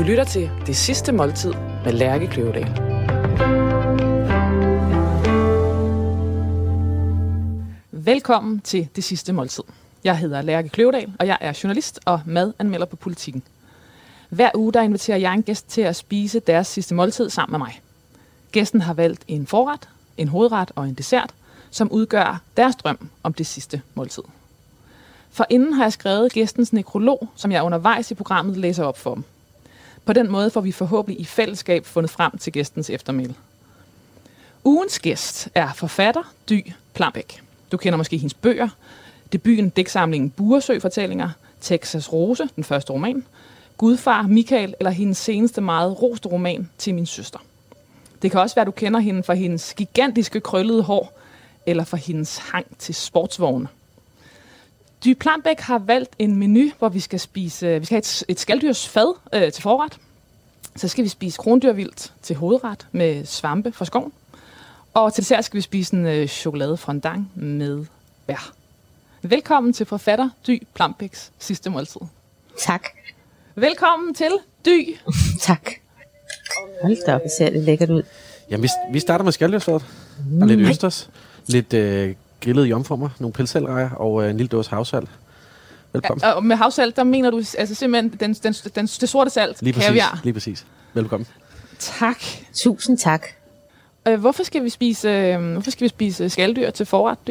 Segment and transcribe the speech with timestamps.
[0.00, 1.52] Du lytter til Det Sidste Måltid
[1.84, 2.64] med Lærke Kløvedal.
[7.90, 9.62] Velkommen til Det Sidste Måltid.
[10.04, 13.42] Jeg hedder Lærke Kløvedal, og jeg er journalist og madanmelder på Politiken.
[14.28, 17.58] Hver uge der inviterer jeg en gæst til at spise deres sidste måltid sammen med
[17.58, 17.80] mig.
[18.52, 21.34] Gæsten har valgt en forret, en hovedret og en dessert,
[21.70, 24.22] som udgør deres drøm om det sidste måltid.
[25.30, 29.14] For inden har jeg skrevet gæstens nekrolog, som jeg undervejs i programmet læser op for
[29.14, 29.24] dem.
[30.04, 33.34] På den måde får vi forhåbentlig i fællesskab fundet frem til gæstens eftermæl.
[34.64, 37.42] Ugens gæst er forfatter Dy Plambæk.
[37.72, 38.68] Du kender måske hendes bøger.
[39.32, 43.24] Debuten dæksamlingen Buresø-fortællinger, Texas Rose, den første roman,
[43.76, 47.38] Gudfar, Michael eller hendes seneste meget roste roman til min søster.
[48.22, 51.18] Det kan også være, at du kender hende for hendes gigantiske krøllede hår,
[51.66, 53.68] eller for hendes hang til sportsvogne.
[55.04, 58.40] Dy Plambæk har valgt en menu, hvor vi skal spise, vi skal have et, et
[58.40, 59.98] skalddyrsfad øh, til forret.
[60.76, 64.12] Så skal vi spise krondyrvildt til hovedret med svampe fra skoven.
[64.94, 67.86] Og til dessert skal vi spise en øh, chokolade fondant med
[68.26, 68.52] bær.
[69.22, 72.00] Velkommen til forfatter Dy Plambæks sidste måltid.
[72.58, 72.88] Tak.
[73.54, 74.32] Velkommen til
[74.64, 74.96] Dy.
[75.40, 75.70] tak.
[76.82, 78.02] Hold da op, ser det lækkert ud.
[78.50, 79.74] Ja, vi, vi starter med skalddyrsfad.
[79.74, 81.10] Der er lidt østers,
[81.46, 85.10] lidt øh, grillede jomfrummer, nogle pilselrejer og øh, en lille dåse havsalt.
[85.92, 86.22] Velkommen.
[86.24, 89.62] Ja, og med havsalt, der mener du altså simpelthen den, den, den, det sorte salt,
[89.62, 90.20] lige præcis, kaviar.
[90.24, 90.66] lige præcis.
[90.94, 91.26] Velkommen.
[91.78, 92.20] Tak.
[92.54, 93.26] Tusind tak.
[94.08, 97.30] Øh, hvorfor skal vi spise, øh, hvorfor skal vi spise skalddyr til forret, Dy?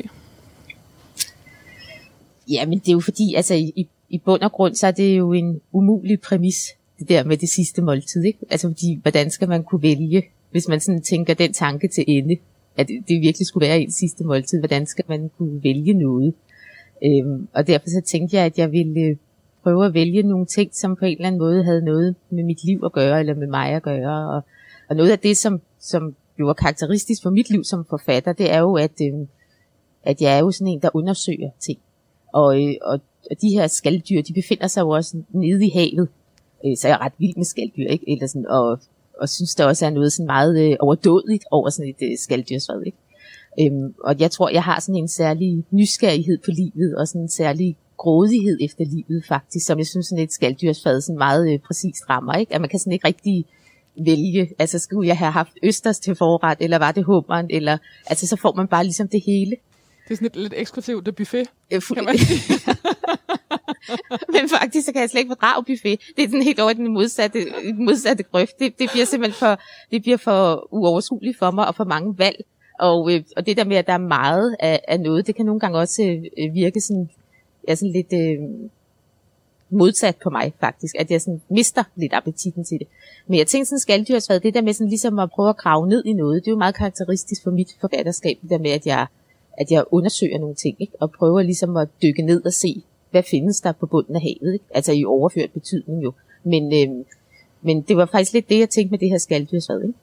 [2.49, 5.17] Ja, men det er jo fordi, altså i, i bund og grund, så er det
[5.17, 6.55] jo en umulig præmis,
[6.99, 8.39] det der med det sidste måltid, ikke?
[8.49, 12.37] Altså fordi, hvordan skal man kunne vælge, hvis man sådan tænker den tanke til ende,
[12.77, 16.33] at det virkelig skulle være en sidste måltid, hvordan skal man kunne vælge noget?
[17.05, 19.15] Øhm, og derfor så tænkte jeg, at jeg ville øh,
[19.63, 22.63] prøve at vælge nogle ting, som på en eller anden måde havde noget med mit
[22.63, 24.35] liv at gøre, eller med mig at gøre.
[24.35, 24.41] Og,
[24.89, 28.51] og noget af det, som, som jo er karakteristisk for mit liv som forfatter, det
[28.51, 29.27] er jo, at, øhm,
[30.03, 31.79] at jeg er jo sådan en, der undersøger ting.
[32.33, 32.99] Og, øh, og,
[33.31, 36.07] og de her skalddyr, de befinder sig jo også nede i havet.
[36.65, 38.11] Øh, så jeg er ret vild med skalddyr, ikke?
[38.11, 38.79] Eller sådan, og,
[39.21, 42.81] og synes der også er noget sådan meget øh, overdådigt over sådan et øh, skalddyrsfad,
[42.85, 42.97] ikke?
[43.61, 47.29] Øhm, og jeg tror, jeg har sådan en særlig nysgerrighed på livet, og sådan en
[47.29, 52.09] særlig grådighed efter livet faktisk, som jeg synes sådan et skalddyrsfad sådan meget øh, præcist
[52.09, 52.55] rammer, ikke?
[52.55, 53.45] At man kan sådan ikke rigtig
[54.05, 58.27] vælge, altså skulle jeg have haft østers til forret, eller var det hummeren, eller, altså
[58.27, 59.55] så får man bare ligesom det hele.
[60.07, 62.59] Det er sådan et lidt eksklusivt buffet, Øh, fu- kan man sige.
[64.33, 65.99] Men faktisk, så kan jeg slet ikke fordrage buffet.
[66.15, 68.59] Det er sådan helt over i den modsatte, den modsatte grøft.
[68.59, 69.59] Det, det bliver simpelthen for,
[69.91, 72.45] det bliver for uoverskueligt for mig, og for mange valg.
[72.79, 75.45] Og, øh, og det der med, at der er meget af, af noget, det kan
[75.45, 77.09] nogle gange også øh, virke sådan,
[77.67, 78.69] ja, sådan lidt øh,
[79.69, 82.87] modsat på mig faktisk, at jeg sådan mister lidt appetitten til det.
[83.27, 86.05] Men jeg tænkte sådan skalddyrsfad, det der med sådan ligesom at prøve at grave ned
[86.05, 89.07] i noget, det er jo meget karakteristisk for mit forfatterskab, det der med, at jeg,
[89.57, 90.93] at jeg undersøger nogle ting, ikke?
[90.99, 94.53] og prøver ligesom at dykke ned og se, hvad findes der på bunden af havet,
[94.53, 94.65] ikke?
[94.69, 96.13] altså i overført betydning jo.
[96.43, 97.05] Men, øh,
[97.61, 99.99] men det var faktisk lidt det, jeg tænkte med det her skalddyrsfad, ikke?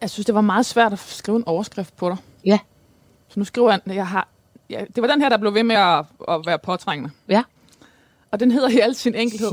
[0.00, 2.16] Jeg synes, det var meget svært at skrive en overskrift på dig.
[2.44, 2.58] Ja.
[3.28, 4.28] Så nu skriver jeg, jeg har...
[4.70, 7.10] Ja, det var den her, der blev ved med at, at være påtrængende.
[7.28, 7.42] Ja.
[8.30, 9.52] Og den hedder i al sin enkelhed.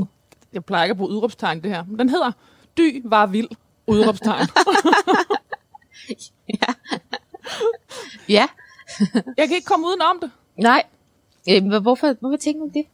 [0.52, 1.84] Jeg plejer ikke at bruge udråbstegn, det her.
[1.84, 2.32] Men den hedder
[2.76, 3.48] Dy var vild.
[3.86, 4.46] Udråbstegn.
[6.48, 6.72] Ja.
[8.36, 8.46] ja.
[9.36, 10.30] jeg kan ikke komme udenom det.
[10.56, 10.82] Nej.
[11.50, 12.84] Øh, men hvorfor, hvorfor tænker du det?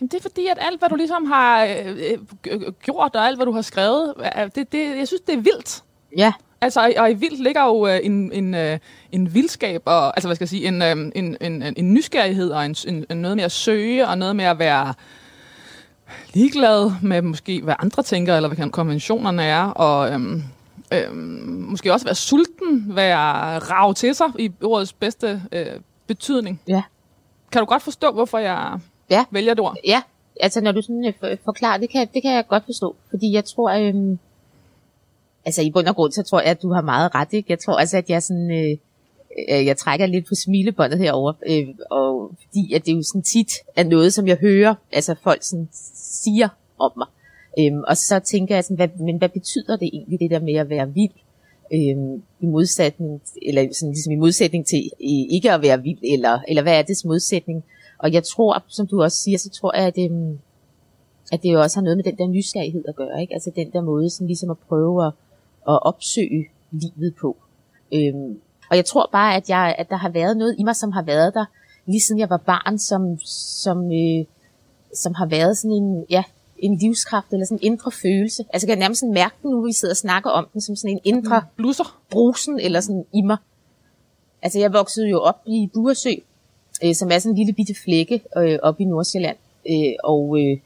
[0.00, 2.18] Jamen, det er fordi, at alt, hvad du ligesom har øh,
[2.50, 4.14] øh, gjort, og alt, hvad du har skrevet,
[4.54, 5.82] det, det, jeg synes, det er vildt.
[6.16, 6.32] Ja.
[6.60, 8.78] Altså, og i vildt ligger jo øh, en, en, øh,
[9.12, 12.66] en vildskab, og, altså hvad skal jeg sige, en, øh, en, en, en nysgerrighed, og
[12.66, 12.76] en,
[13.10, 14.94] en, noget med at søge, og noget med at være
[16.34, 20.42] ligeglad med måske, hvad andre tænker, eller hvad konventionerne er, og øhm,
[20.92, 25.66] øhm, måske også være sulten, være rav til sig i ordets bedste øh,
[26.06, 26.60] betydning.
[26.68, 26.82] Ja.
[27.52, 28.78] Kan du godt forstå, hvorfor jeg
[29.10, 29.24] Ja.
[29.30, 29.76] vælger det ord?
[29.86, 30.02] Ja,
[30.40, 32.96] altså når du sådan øh, for- forklarer, det kan, det kan jeg godt forstå.
[33.10, 34.18] Fordi jeg tror, øhm,
[35.44, 37.28] altså i bund og grund, så tror jeg, at du har meget ret.
[37.32, 37.46] Ikke?
[37.50, 38.76] Jeg tror altså, at jeg sådan, øh,
[39.50, 43.52] øh, jeg trækker lidt på smilebåndet herover øh, og fordi at det jo sådan tit
[43.76, 46.48] er noget, som jeg hører, altså folk sådan siger
[46.78, 47.06] om mig.
[47.58, 50.54] Øhm, og så tænker jeg sådan, hvad, men hvad betyder det egentlig, det der med
[50.54, 51.10] at være vild?
[51.72, 56.38] Øh, I modsætning, eller sådan ligesom i modsætning til i, ikke at være vild, eller,
[56.48, 57.64] eller hvad er dets modsætning?
[57.98, 60.36] Og jeg tror, som du også siger, så tror jeg, at, øh,
[61.32, 63.34] at det jo også har noget med den der nysgerrighed at gøre, ikke?
[63.34, 65.12] Altså den der måde, sådan ligesom at prøve at,
[65.68, 67.36] at opsøge livet på.
[67.94, 68.14] Øh,
[68.70, 71.02] og jeg tror bare, at, jeg, at der har været noget i mig, som har
[71.02, 71.44] været der,
[71.86, 73.18] lige siden jeg var barn, som,
[73.62, 74.24] som, øh,
[74.94, 76.24] som har været sådan en, ja,
[76.62, 78.44] en livskraft eller sådan en indre følelse.
[78.52, 80.76] Altså jeg kan nærmest sådan mærke den nu, vi sidder og snakker om den, som
[80.76, 82.00] sådan en indre Blusser.
[82.10, 83.36] brusen eller sådan i mig.
[84.42, 86.14] Altså jeg voksede jo op i Buresø,
[86.84, 89.36] øh, som er sådan en lille bitte flække øh, op i Nordsjælland.
[89.70, 90.58] Øh, og, øh,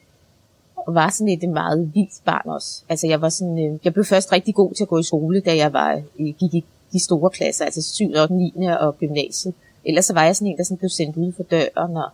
[0.75, 2.83] og var sådan et meget vildt barn også.
[2.89, 5.39] Altså jeg var sådan, øh, jeg blev først rigtig god til at gå i skole,
[5.39, 9.53] da jeg var, øh, gik i de store klasser, altså 7, 8, 9 og gymnasiet.
[9.85, 12.09] Ellers så var jeg sådan en, der sådan blev sendt ud for døren og,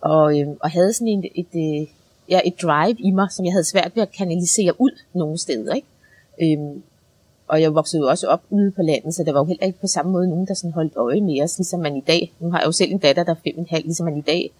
[0.00, 1.88] og, øh, og havde sådan en, et, et,
[2.28, 5.74] ja, et drive i mig, som jeg havde svært ved at kanalisere ud nogle steder.
[5.74, 5.88] Ikke?
[6.42, 6.82] Øhm,
[7.48, 9.80] og jeg voksede jo også op ude på landet, så der var jo heller ikke
[9.80, 12.50] på samme måde nogen, der sådan holdt øje med os, ligesom man i dag, nu
[12.50, 14.20] har jeg jo selv en datter, der er fem og en halv, ligesom man i
[14.20, 14.50] dag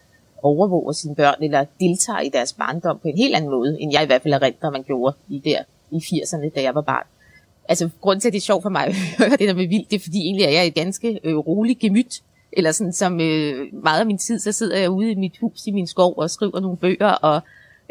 [0.43, 4.03] overvåger sine børn, eller deltager i deres barndom på en helt anden måde, end jeg
[4.03, 7.07] i hvert fald erindrer, man gjorde i der i 80'erne, da jeg var barn.
[7.69, 9.91] Altså, grunden til, at det er sjovt for mig at høre det der med vildt,
[9.91, 12.23] det er fordi egentlig, at jeg er et ganske øh, roligt gemyt,
[12.53, 15.67] eller sådan som øh, meget af min tid, så sidder jeg ude i mit hus
[15.67, 17.41] i min skov og skriver nogle bøger og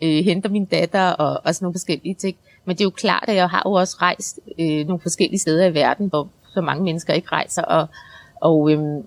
[0.04, 2.38] øh, henter min datter og, og sådan nogle forskellige ting.
[2.66, 5.66] Men det er jo klart, at jeg har jo også rejst øh, nogle forskellige steder
[5.66, 7.62] i verden, hvor så mange mennesker ikke rejser.
[7.62, 7.88] Og,
[8.42, 9.04] og øh,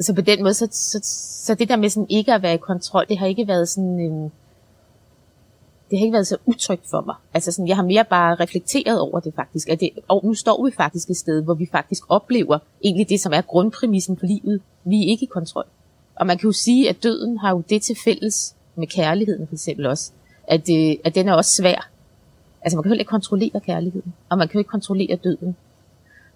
[0.00, 1.00] så på den måde, så, så,
[1.44, 4.00] så det der med sådan ikke at være i kontrol, det har ikke været sådan...
[4.00, 4.30] Øh,
[5.92, 7.14] det har ikke været så utrygt for mig.
[7.34, 9.68] Altså sådan, jeg har mere bare reflekteret over det faktisk.
[9.68, 13.20] At det, og nu står vi faktisk et sted, hvor vi faktisk oplever egentlig det,
[13.20, 14.60] som er grundpræmissen for livet.
[14.84, 15.64] Vi er ikke i kontrol.
[16.14, 19.54] Og man kan jo sige, at døden har jo det til fælles med kærligheden for
[19.54, 20.12] eksempel også,
[20.48, 21.90] at, øh, at den er også svær.
[22.62, 25.56] Altså man kan jo ikke kontrollere kærligheden, og man kan jo ikke kontrollere døden.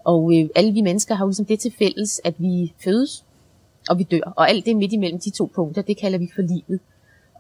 [0.04, 3.24] Og øh, alle vi mennesker har jo ligesom det til fælles, at vi fødes,
[3.88, 4.32] og vi dør.
[4.36, 6.80] Og alt det midt imellem de to punkter, det kalder vi for livet.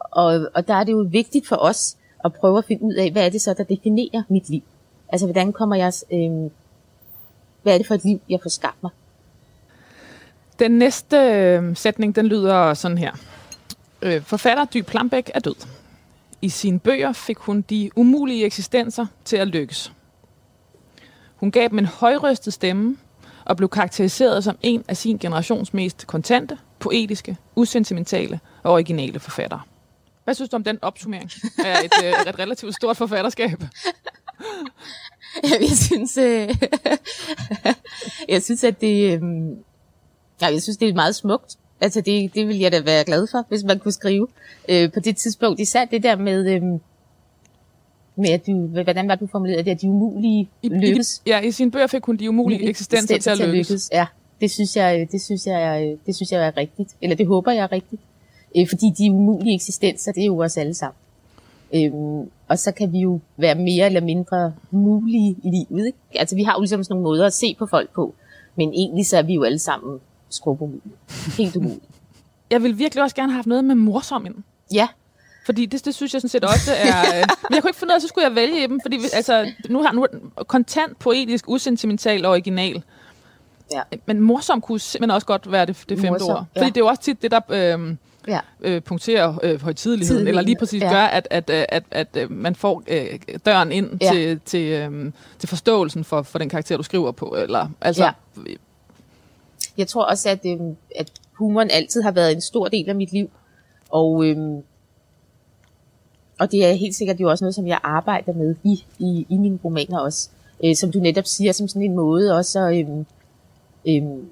[0.00, 1.96] Og, og der er det jo vigtigt for os
[2.26, 4.62] at prøve at finde ud af, hvad er det så, der definerer mit liv?
[5.08, 6.50] Altså hvordan kommer jeg, øh,
[7.62, 8.92] hvad er det for et liv, jeg får skabt mig?
[10.58, 13.12] Den næste øh, sætning, den lyder sådan her.
[14.02, 15.54] Øh, forfatter Dy Plambæk er død.
[16.42, 19.92] I sine bøger fik hun de umulige eksistenser til at lykkes.
[21.36, 22.96] Hun gav dem en højrøstet stemme
[23.44, 29.60] og blev karakteriseret som en af sin generations mest kontante, poetiske, usentimentale og originale forfattere.
[30.26, 33.62] Hvad synes du om den opsummering af et, øh, et relativt stort forfatterskab?
[35.60, 36.48] jeg synes, øh,
[38.34, 39.22] jeg synes, at det, øh,
[40.40, 41.56] ja, jeg synes, det er meget smukt.
[41.80, 44.28] Altså det, det vil jeg da være glad for, hvis man kunne skrive
[44.68, 45.60] øh, på det tidspunkt.
[45.60, 46.62] Især det der med, øh,
[48.16, 51.22] med at du, hvordan var du formuleret det, at de umulige I, lykkes.
[51.26, 53.70] I, ja, i sine bøger fik hun de umulige eksistenser til at lykkes.
[53.70, 53.90] lykkes.
[53.92, 54.06] Ja,
[54.40, 56.96] det synes jeg, det synes jeg, det synes jeg er rigtigt.
[57.02, 58.02] Eller det håber jeg er rigtigt.
[58.58, 60.96] Øh, fordi de umulige eksistenser, det er jo os alle sammen.
[61.74, 65.86] Øhm, og så kan vi jo være mere eller mindre mulige i livet.
[65.86, 65.98] Ikke?
[66.14, 68.14] Altså vi har jo ligesom sådan nogle måder at se på folk på,
[68.56, 69.98] men egentlig så er vi jo alle sammen
[70.30, 70.92] skrubumulige.
[71.38, 71.80] Helt umulige.
[72.50, 74.34] Jeg vil virkelig også gerne have haft noget med morsom ind.
[74.72, 74.88] Ja.
[75.46, 77.00] Fordi det, det synes jeg sådan set også er...
[77.00, 79.52] øh, men jeg kunne ikke finde ud af, så skulle jeg vælge dem, fordi altså,
[79.68, 80.06] nu har nu
[80.46, 82.82] kontant, poetisk, usentimental og original.
[83.72, 83.82] Ja.
[84.06, 86.46] Men morsom kunne simpelthen også godt være det, det femte Morsom, ord.
[86.52, 86.70] Fordi ja.
[86.70, 87.96] det er jo også tit det, der øh,
[88.28, 88.40] Ja.
[88.60, 90.92] øh, punkterer øh, højtideligheden, Tidligheden, eller lige præcis ja.
[90.92, 94.10] gør, at, at, at, at, at øh, man får øh, døren ind Ja.
[94.12, 97.36] til, til, øh, til forståelsen for, for den karakter, du skriver på.
[97.38, 98.10] Eller, altså, Ja.
[99.78, 103.12] Jeg tror også, at, øhm, at humoren altid har været en stor del af mit
[103.12, 103.30] liv.
[103.90, 104.62] Og, øhm,
[106.38, 109.36] og det er helt sikkert jo også noget, som jeg arbejder med i, i, i
[109.36, 110.28] mine romaner også.
[110.64, 112.78] Øh, som du netop siger, som sådan en måde også at...
[112.78, 113.06] Øhm,
[113.88, 114.28] øhm,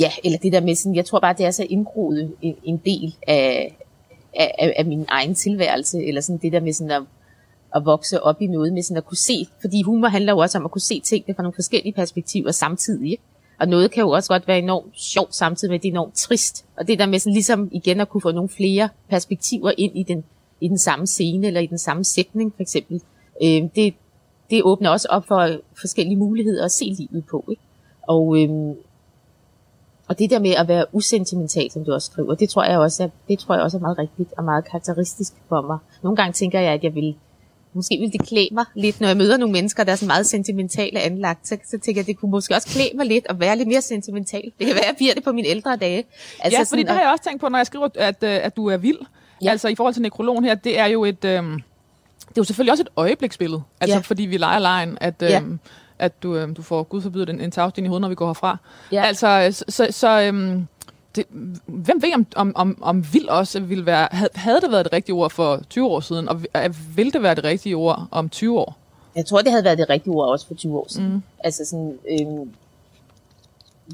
[0.00, 2.76] ja, eller det der med sådan, jeg tror bare, det er så indgroet en, en
[2.76, 3.76] del af,
[4.34, 7.02] af, af, min egen tilværelse, eller sådan det der med sådan at,
[7.74, 10.58] at vokse op i noget med sådan at kunne se, fordi humor handler jo også
[10.58, 13.10] om at kunne se tingene fra nogle forskellige perspektiver samtidig.
[13.10, 13.22] Ikke?
[13.60, 16.14] Og noget kan jo også godt være enormt sjovt samtidig med, at det er enormt
[16.14, 16.64] trist.
[16.76, 20.02] Og det der med sådan ligesom igen at kunne få nogle flere perspektiver ind i
[20.02, 20.24] den,
[20.60, 23.02] i den samme scene, eller i den samme sætning for eksempel,
[23.42, 23.94] øh, det,
[24.50, 25.48] det åbner også op for
[25.80, 27.44] forskellige muligheder at se livet på.
[27.50, 27.62] Ikke?
[28.08, 28.74] Og, øh,
[30.10, 33.02] og det der med at være usentimental, som du også skriver, det tror jeg også
[33.02, 35.78] er, det tror jeg også er meget rigtigt og meget karakteristisk for mig.
[36.02, 37.14] Nogle gange tænker jeg, at jeg vil
[37.72, 40.26] måske vil det klæde mig lidt, når jeg møder nogle mennesker, der er så meget
[40.26, 43.40] sentimentale anlagt, så, så tænker jeg, at det kunne måske også klæde mig lidt at
[43.40, 44.42] være lidt mere sentimental.
[44.58, 46.04] Det kan være, at jeg bliver det på mine ældre dage.
[46.40, 48.56] Altså ja, fordi det har jeg også tænkt på, når jeg skriver, at, øh, at
[48.56, 48.98] du er vild.
[49.42, 49.50] Ja.
[49.50, 51.24] Altså i forhold til nekrologen her, det er jo et...
[51.24, 53.62] Øh, det er jo selvfølgelig også et øjebliksbillede.
[53.80, 54.00] Altså Ja.
[54.00, 55.14] fordi vi leger lejen, at...
[55.22, 55.42] Øh, Ja.
[56.00, 58.26] At du, øh, du får Gud forbyde en, en tagsten i hovedet, når vi går
[58.26, 58.56] herfra.
[58.92, 59.02] Ja.
[59.02, 60.66] Altså, så, så, så øhm,
[61.16, 61.24] det,
[61.66, 64.08] hvem ved, om, om, om, om vild også ville være...
[64.10, 67.22] Havde, havde det været det rigtige ord for 20 år siden, og øh, vil det
[67.22, 68.76] være det rigtige ord om 20 år?
[69.16, 71.12] Jeg tror, det havde været det rigtige ord også for 20 år siden.
[71.12, 71.22] Mm.
[71.44, 72.50] Altså sådan, øhm,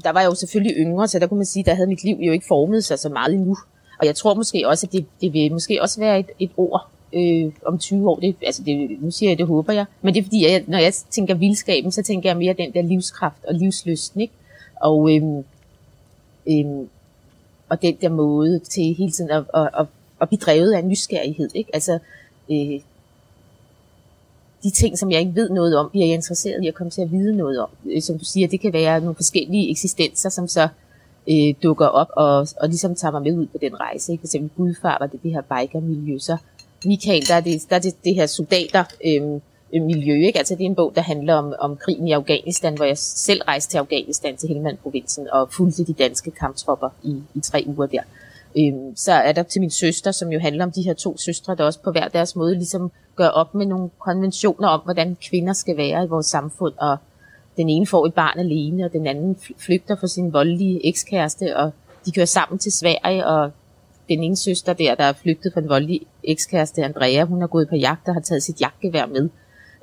[0.03, 2.17] der var jeg jo selvfølgelig yngre, så der kunne man sige, der havde mit liv
[2.21, 3.57] jo ikke formet sig så meget endnu.
[3.99, 6.89] Og jeg tror måske også, at det, det vil måske også være et, et ord
[7.13, 8.19] øh, om 20 år.
[8.19, 9.85] Det, altså det, nu siger jeg, det håber jeg.
[10.01, 12.81] Men det er fordi, jeg, når jeg tænker vildskaben, så tænker jeg mere den der
[12.81, 14.21] livskraft og livsløsten.
[14.21, 14.33] Ikke?
[14.81, 15.23] Og, øh,
[16.47, 16.87] øh,
[17.69, 19.85] og den der måde til hele tiden at, at, at,
[20.21, 21.49] at blive drevet af nysgerrighed.
[21.53, 21.69] Ikke?
[21.73, 21.99] Altså,
[22.51, 22.79] øh,
[24.63, 27.01] de ting, som jeg ikke ved noget om, bliver jeg interesseret i at komme til
[27.01, 27.69] at vide noget om.
[27.85, 30.67] Øh, som du siger, det kan være nogle forskellige eksistenser, som så
[31.29, 34.11] øh, dukker op og, og ligesom tager mig med ud på den rejse.
[34.11, 34.21] Ikke?
[34.21, 36.37] For eksempel Gudfar var det det her biker-miljø, så
[36.85, 39.41] Michael, der er det, der er det, det her soldater øh,
[39.81, 40.25] miljø.
[40.25, 40.39] Ikke?
[40.39, 43.41] Altså det er en bog, der handler om, om krigen i Afghanistan, hvor jeg selv
[43.47, 48.01] rejste til Afghanistan, til Helmand-provinsen, og fulgte de danske kamptropper i, i tre uger der.
[48.59, 51.55] Øhm, så er der til min søster, som jo handler om de her to søstre,
[51.55, 55.53] der også på hver deres måde ligesom gør op med nogle konventioner om, hvordan kvinder
[55.53, 56.97] skal være i vores samfund, og
[57.57, 61.71] den ene får et barn alene, og den anden flygter fra sin voldelige ekskæreste, og
[62.05, 63.51] de kører sammen til Sverige, og
[64.09, 67.69] den ene søster der, der er flygtet fra en voldelig ekskæreste, Andrea, hun har gået
[67.69, 69.29] på jagt og har taget sit jagtgevær med.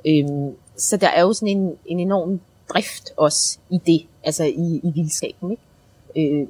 [0.06, 4.80] Øhm, så der er jo sådan en, en enorm drift også i det, altså i,
[4.84, 5.50] i vildskaben.
[5.50, 6.40] Ikke?
[6.40, 6.46] Øh,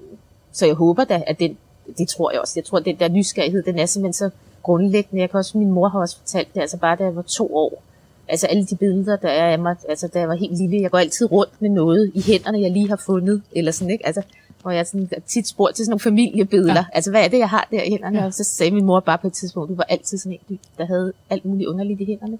[0.52, 1.56] så jeg håber da, at den,
[1.98, 4.30] det tror jeg også, jeg tror, at den der nysgerrighed, den er simpelthen så
[4.62, 5.20] grundlæggende.
[5.20, 7.56] Jeg kan også, min mor har også fortalt det, altså bare da jeg var to
[7.56, 7.82] år.
[8.28, 10.90] Altså alle de billeder, der er af mig, altså da jeg var helt lille, jeg
[10.90, 14.06] går altid rundt med noget i hænderne, jeg lige har fundet, eller sådan, ikke?
[14.06, 14.22] Altså,
[14.64, 16.74] hvor jeg sådan, tit spurgt til sådan nogle familiebilleder.
[16.74, 16.84] Ja.
[16.92, 18.18] Altså, hvad er det, jeg har der i hænderne?
[18.18, 18.24] Ja.
[18.24, 20.86] Og så sagde min mor bare på et tidspunkt, du var altid sådan en, der
[20.86, 22.38] havde alt muligt underligt i hænderne.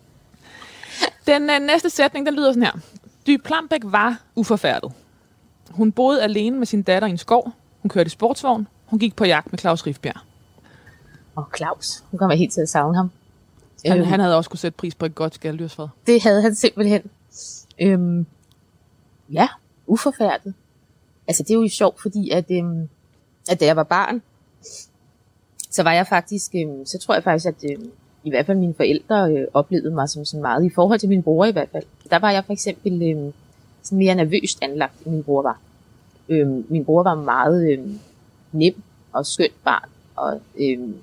[1.26, 2.73] Den uh, næste sætning, den lyder sådan her.
[3.26, 4.93] Dy Plambæk var uforfærdet.
[5.71, 7.52] Hun boede alene med sin datter i en skov.
[7.83, 8.69] Hun kørte i sportsvogn.
[8.87, 10.21] Hun gik på jagt med Claus Rifbjerg.
[11.37, 13.11] Og Claus, nu kommer helt til at savne ham.
[13.87, 15.88] Han, øhm, han havde også kunne sætte pris på et godt skalddyrsfad.
[16.07, 17.02] Det havde han simpelthen.
[17.81, 18.26] Øhm,
[19.33, 19.49] ja,
[19.87, 20.54] uforfærdet.
[21.28, 22.88] Altså det er jo sjovt, fordi at, øhm,
[23.50, 24.23] at da jeg var barn,
[25.71, 27.90] så var jeg faktisk, øhm, så tror jeg faktisk, at øhm,
[28.25, 31.23] i hvert fald mine forældre øh, oplevede mig som sådan meget, i forhold til min
[31.23, 31.85] bror i hvert fald.
[32.11, 33.33] Der var jeg for eksempel øhm,
[33.83, 35.61] sådan mere nervøst anlagt, end min bror var.
[36.28, 37.99] Øhm, min bror var meget øhm,
[38.52, 40.97] nem og skønt barn, og, øhm,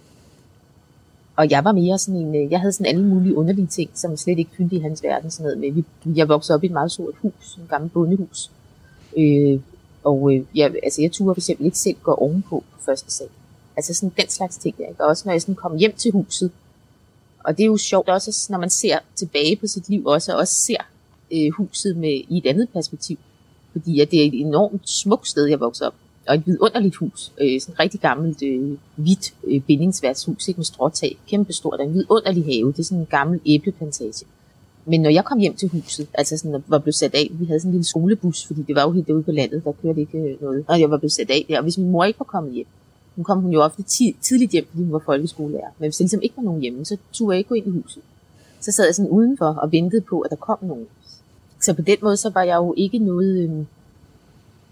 [1.36, 4.18] og jeg var mere sådan en, øh, jeg havde sådan alle mulige underlige ting, som
[4.18, 5.32] slet ikke fyldte i hans verden.
[5.32, 5.72] Sådan noget med.
[5.72, 5.86] Vi,
[6.16, 8.52] jeg voksede op i et meget stort hus, en gammel bondehus.
[9.18, 9.60] Øh,
[10.04, 13.28] og øh, jeg, altså, jeg turde for eksempel ikke selv gå ovenpå på første sal.
[13.78, 14.88] Altså sådan den slags ting der.
[14.88, 15.04] Ikke?
[15.04, 16.52] Og også når jeg sådan kom hjem til huset,
[17.44, 20.40] og det er jo sjovt også, når man ser tilbage på sit liv, også, og
[20.40, 20.78] også ser
[21.32, 23.18] øh, huset med, i et andet perspektiv.
[23.72, 25.94] Fordi at det er et enormt smukt sted, jeg voksede op.
[26.28, 27.32] Og et vidunderligt hus.
[27.42, 31.18] Øh, sådan et rigtig gammelt, øh, hvidt øh, bindingsværtshus, ikke med stråtag.
[31.28, 32.72] Kæmpe stort, og en vidunderlig have.
[32.72, 34.26] Det er sådan en gammel æbleplantage.
[34.86, 37.60] Men når jeg kom hjem til huset, altså sådan, var blevet sat af, vi havde
[37.60, 40.18] sådan en lille skolebus, fordi det var jo helt derude på landet, der kørte ikke
[40.18, 40.66] øh, noget.
[40.68, 42.68] Og jeg var blevet sat af der, og hvis min mor ikke var kommet hjem,
[43.16, 43.84] nu kom hun jo ofte
[44.22, 45.70] tidligt hjem, fordi hun var folkeskolelærer.
[45.80, 47.70] Men hvis der ligesom ikke var nogen hjemme, så turde jeg ikke gå ind i
[47.70, 48.02] huset.
[48.60, 50.88] Så sad jeg sådan udenfor og ventede på, at der kom nogen.
[51.62, 53.66] Så på den måde, så var jeg jo ikke noget øh,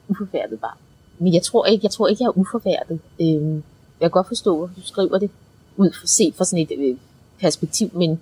[0.08, 0.78] uforfærdet barn.
[1.20, 3.00] Men jeg tror ikke, jeg tror ikke, jeg er uforfærdet.
[3.22, 3.54] Øh,
[4.00, 5.32] jeg kan godt forstå, at du skriver det
[5.78, 6.98] ud for set fra sådan et øh,
[7.40, 8.20] perspektiv, men,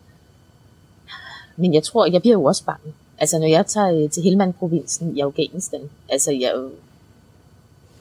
[1.57, 2.93] men jeg tror, jeg bliver jo også bange.
[3.17, 6.53] Altså når jeg tager øh, til Helmand-provinsen i Afghanistan, altså jeg,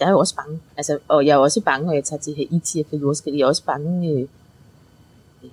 [0.00, 0.60] der er jo også bange.
[0.76, 3.34] Altså, og jeg er også bange, når jeg tager til Haiti for jordskæld.
[3.34, 4.20] Jeg er også bange øh,
[5.44, 5.50] øh,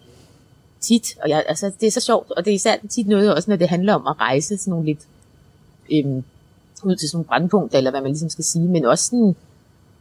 [0.80, 1.18] tit.
[1.22, 3.58] Og jeg, altså, det er så sjovt, og det er især tit noget også, når
[3.58, 5.08] det handler om at rejse sådan nogle lidt
[5.92, 6.24] øh,
[6.84, 8.68] ud til sådan nogle brandpunkter, eller hvad man ligesom skal sige.
[8.68, 9.36] Men også sådan,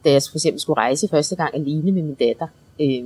[0.05, 2.47] da jeg for eksempel skulle rejse første gang alene med min datter,
[2.81, 3.05] øh,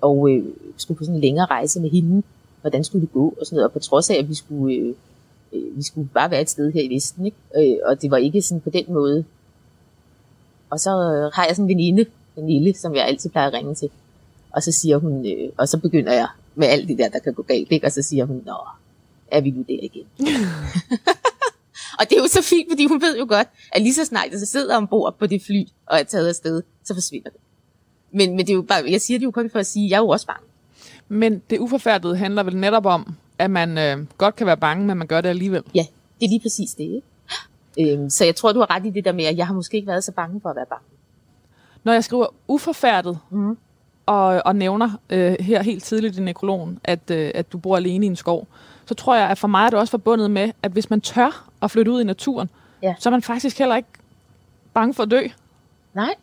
[0.00, 0.44] og øh,
[0.76, 2.22] skulle på sådan en længere rejse med hende,
[2.66, 3.66] hvordan skulle det gå, og sådan noget.
[3.66, 4.94] Og på trods af, at vi skulle, øh,
[5.52, 7.36] øh, vi skulle bare være et sted her i Vesten, ikke?
[7.56, 9.24] Øh, og det var ikke sådan på den måde
[10.70, 12.06] og så øh, har jeg sådan en veninde,
[12.36, 13.90] lille som jeg altid plejer at ringe til.
[14.50, 17.34] Og så siger hun, øh, og så begynder jeg med alt det der, der kan
[17.34, 17.86] gå galt, ikke?
[17.86, 18.56] og så siger hun, nå,
[19.30, 20.06] er vi nu der igen?
[21.98, 24.30] og det er jo så fint, fordi hun ved jo godt, at lige så snart
[24.30, 27.40] jeg så sidder ombord på det fly, og er taget afsted, så forsvinder det.
[28.12, 29.90] Men, men det er jo bare, jeg siger det jo kun for at sige, at
[29.90, 30.46] jeg er jo også bange.
[31.08, 34.98] Men det uforfærdede handler vel netop om, at man øh, godt kan være bange, men
[34.98, 35.62] man gør det alligevel.
[35.74, 35.86] Ja,
[36.20, 37.02] det er lige præcis det, ikke?
[37.80, 39.76] Øhm, så jeg tror, du har ret i det der med, at jeg har måske
[39.76, 40.84] ikke været så bange for at være bange.
[41.84, 43.58] Når jeg skriver uforfærdet, mm.
[44.06, 48.06] og, og nævner øh, her helt tidligt i nekrologen, at, øh, at du bor alene
[48.06, 48.48] i en skov,
[48.86, 51.50] så tror jeg, at for mig er det også forbundet med, at hvis man tør
[51.62, 52.50] at flytte ud i naturen,
[52.82, 52.94] ja.
[52.98, 53.88] så er man faktisk heller ikke
[54.74, 55.20] bange for at dø.
[55.94, 56.14] Nej.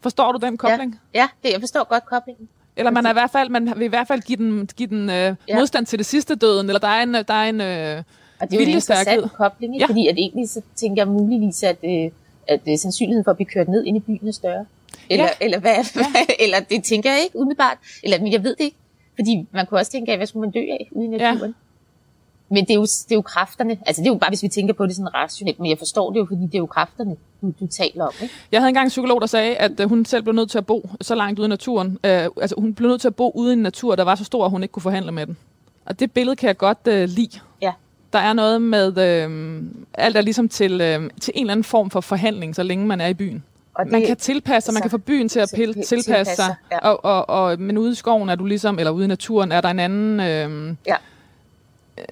[0.00, 1.00] Forstår du den kobling?
[1.14, 2.48] Ja, ja det, jeg forstår godt koblingen.
[2.76, 5.10] Eller man, er i hvert fald, man vil i hvert fald give den, give den
[5.10, 5.58] øh, ja.
[5.58, 8.02] modstand til det sidste døden, eller der er en, der er en øh,
[8.40, 9.82] og det er jo en interessant kobling, ikke?
[9.82, 9.86] Ja.
[9.86, 12.10] fordi at egentlig så tænker jeg muligvis, at, øh,
[12.48, 14.64] at øh, sandsynligheden for at blive kørt ned ind i byen er større.
[15.10, 15.30] Eller, Ja.
[15.40, 15.44] ja.
[15.44, 15.76] eller hvad?
[15.96, 16.04] Ja.
[16.44, 17.78] eller det tænker jeg ikke umiddelbart.
[18.02, 18.76] Eller men jeg ved det ikke.
[19.14, 21.38] Fordi man kunne også tænke af, hvad skulle man dø af ude i naturen?
[21.50, 21.71] Ja.
[22.52, 23.78] Men det er, jo, det er jo kræfterne.
[23.86, 25.60] Altså det er jo bare, hvis vi tænker på det sådan rationelt.
[25.60, 28.12] Men jeg forstår det jo, fordi det er jo kræfterne, du, du taler om.
[28.22, 28.34] Ikke?
[28.52, 30.66] Jeg havde engang en psykolog, der sagde, at øh, hun selv blev nødt til at
[30.66, 31.98] bo så langt ude i naturen.
[32.04, 34.24] Øh, altså hun blev nødt til at bo ude i en natur, der var så
[34.24, 35.36] stor, at hun ikke kunne forhandle med den.
[35.86, 37.40] Og det billede kan jeg godt øh, lide.
[37.62, 37.72] Ja.
[38.12, 39.62] Der er noget med, øh,
[39.94, 43.00] alt er ligesom til, øh, til en eller anden form for forhandling, så længe man
[43.00, 43.44] er i byen.
[43.74, 46.36] Og Man kan tilpasse sig, man kan få byen til at pille, til- tilpasse tilpasse
[46.36, 46.44] sig.
[46.44, 46.78] sig, ja.
[46.88, 49.60] Og, og, og, men ude i skoven er du ligesom, eller ude i naturen, er
[49.60, 50.20] der en anden...
[50.20, 50.94] Øh, Ja
[51.98, 52.04] øh,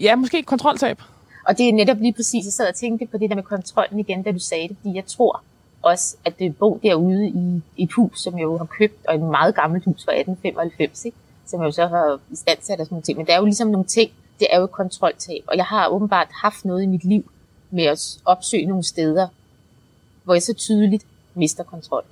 [0.00, 1.02] ja, måske kontroltab.
[1.46, 3.98] Og det er netop lige præcis, jeg sad og tænkte på det der med kontrollen
[3.98, 5.42] igen, da du sagde det, fordi jeg tror
[5.82, 9.20] også, at det bo derude i et hus, som jeg jo har købt, og et
[9.20, 11.16] meget gammelt hus fra 1895, ikke?
[11.46, 13.18] som jeg jo så har i stand til og sådan nogle ting.
[13.18, 15.88] Men der er jo ligesom nogle ting, det er jo et kontroltab, og jeg har
[15.88, 17.30] åbenbart haft noget i mit liv
[17.70, 19.28] med at opsøge nogle steder,
[20.24, 22.04] hvor jeg så tydeligt mister kontrol.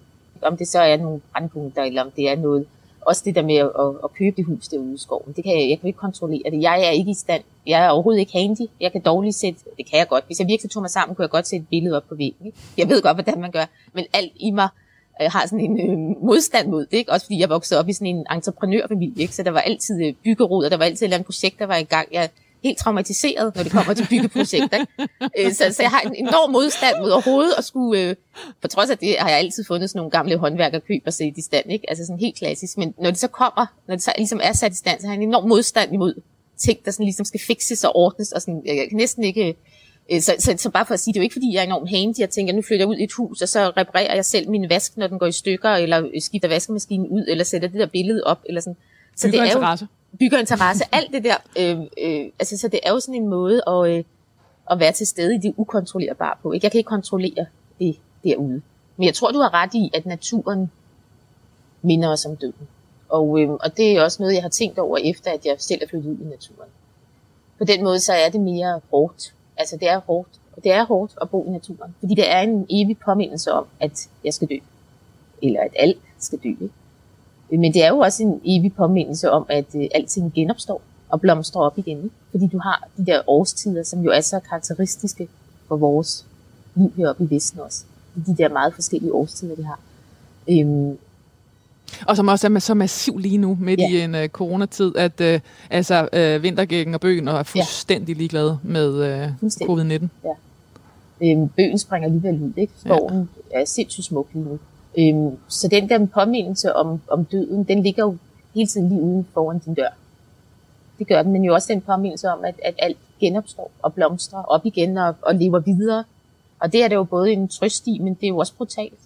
[0.43, 2.67] Om det så er nogle brandpunkter, eller om det er noget,
[3.09, 5.53] også det der med at, at, at købe det hus derude i skoven, det kan
[5.61, 6.63] jeg, jeg kan ikke kontrollere det.
[6.63, 7.43] Jeg er ikke i stand.
[7.67, 8.67] Jeg er overhovedet ikke handy.
[8.81, 10.25] Jeg kan dårligt sætte, det kan jeg godt.
[10.27, 12.53] Hvis jeg virkelig tog mig sammen, kunne jeg godt sætte et billede op på væggen.
[12.77, 14.69] Jeg ved godt, hvordan man gør, men alt i mig
[15.23, 16.97] øh, har sådan en øh, modstand mod det.
[16.97, 17.13] Ikke?
[17.13, 19.35] Også fordi jeg voksede op i sådan en entreprenørfamilie, ikke?
[19.35, 21.67] så der var altid øh, byggerod, og der var altid et eller andet projekt, der
[21.67, 22.09] var i gang.
[22.13, 22.29] Jeg
[22.63, 24.79] helt traumatiseret, når det kommer til byggeprojekter.
[24.79, 25.47] Ikke?
[25.47, 28.03] Øh, så, så jeg har en enorm modstand mod overhovedet at skulle...
[28.03, 28.15] Øh,
[28.63, 31.43] på trods af det har jeg altid fundet sådan nogle gamle håndværkerkøb og sætte i
[31.43, 31.73] stand.
[31.73, 31.91] Ikke?
[31.91, 32.79] Altså sådan helt klassisk.
[32.79, 35.15] Men når det så kommer, når det så ligesom er sat i stand, så har
[35.15, 36.15] jeg en enorm modstand imod
[36.59, 38.33] ting, der sådan ligesom skal fikses og ordnes.
[38.33, 39.57] Og sådan, jeg kan næsten ikke...
[40.13, 41.67] øh, Så, så, så bare for at sige, det er jo ikke fordi, jeg er
[41.67, 42.19] enormt handy.
[42.19, 44.71] Jeg tænker, nu flytter jeg ud i et hus, og så reparerer jeg selv min
[44.71, 47.87] vask, når den går i stykker, eller øh, skifter vaskemaskinen ud, eller sætter det der
[47.87, 48.41] billede op.
[48.49, 48.77] Eller sådan.
[49.17, 49.87] Så det er jo, interesse
[50.19, 51.37] bygger interesse, alt det der.
[51.59, 54.05] Øh, øh, altså, så det er jo sådan en måde at, øh,
[54.71, 56.53] at være til stede i det ukontrollerbare på.
[56.53, 56.65] Ikke?
[56.65, 57.47] Jeg kan ikke kontrollere
[57.79, 58.63] det derude.
[58.97, 60.71] Men jeg tror, du har ret i, at naturen
[61.83, 62.69] minder os om døden.
[63.09, 65.83] Og, øh, og det er også noget, jeg har tænkt over, efter at jeg selv
[65.83, 66.71] er flyttet ud i naturen.
[67.59, 69.35] På den måde, så er det mere hårdt.
[69.57, 70.29] Altså, det er hårdt.
[70.57, 71.95] Og det er hårdt at bo i naturen.
[72.01, 74.57] Fordi det er en evig påmindelse om, at jeg skal dø.
[75.43, 76.49] Eller at alt skal dø.
[76.49, 76.71] Ikke?
[77.51, 81.63] Men det er jo også en evig påmindelse om, at øh, alting genopstår og blomstrer
[81.63, 82.11] op igen.
[82.31, 85.29] Fordi du har de der årstider, som jo er så karakteristiske
[85.69, 86.27] for vores
[86.75, 87.85] liv heroppe i Vesten også.
[88.27, 89.81] De der meget forskellige årstider, vi har.
[90.51, 90.99] Øhm,
[92.07, 93.89] Og som også er så massiv lige nu, midt Ja.
[93.91, 98.89] i en uh, coronatid, at uh, altså, uh, vintergækken og bøgen er fuldstændig ligeglade med
[99.25, 100.01] uh, Fuldstændig.
[100.25, 100.29] covid-19.
[101.21, 102.53] øhm, bøgen springer alligevel ud.
[102.57, 102.73] Ikke?
[102.85, 103.61] Skoven ja.
[103.61, 104.59] er sindssygt smuk lige nu.
[104.99, 108.17] Øhm, så den der påmindelse om, om døden, den ligger jo
[108.55, 109.89] hele tiden lige uden foran din dør.
[110.99, 114.43] Det gør den, men jo også den påmindelse om, at, at alt genopstår og blomstrer
[114.43, 116.05] op igen og, og lever videre.
[116.61, 118.99] Og det er det jo både en trøst i, men det er jo også brutalt.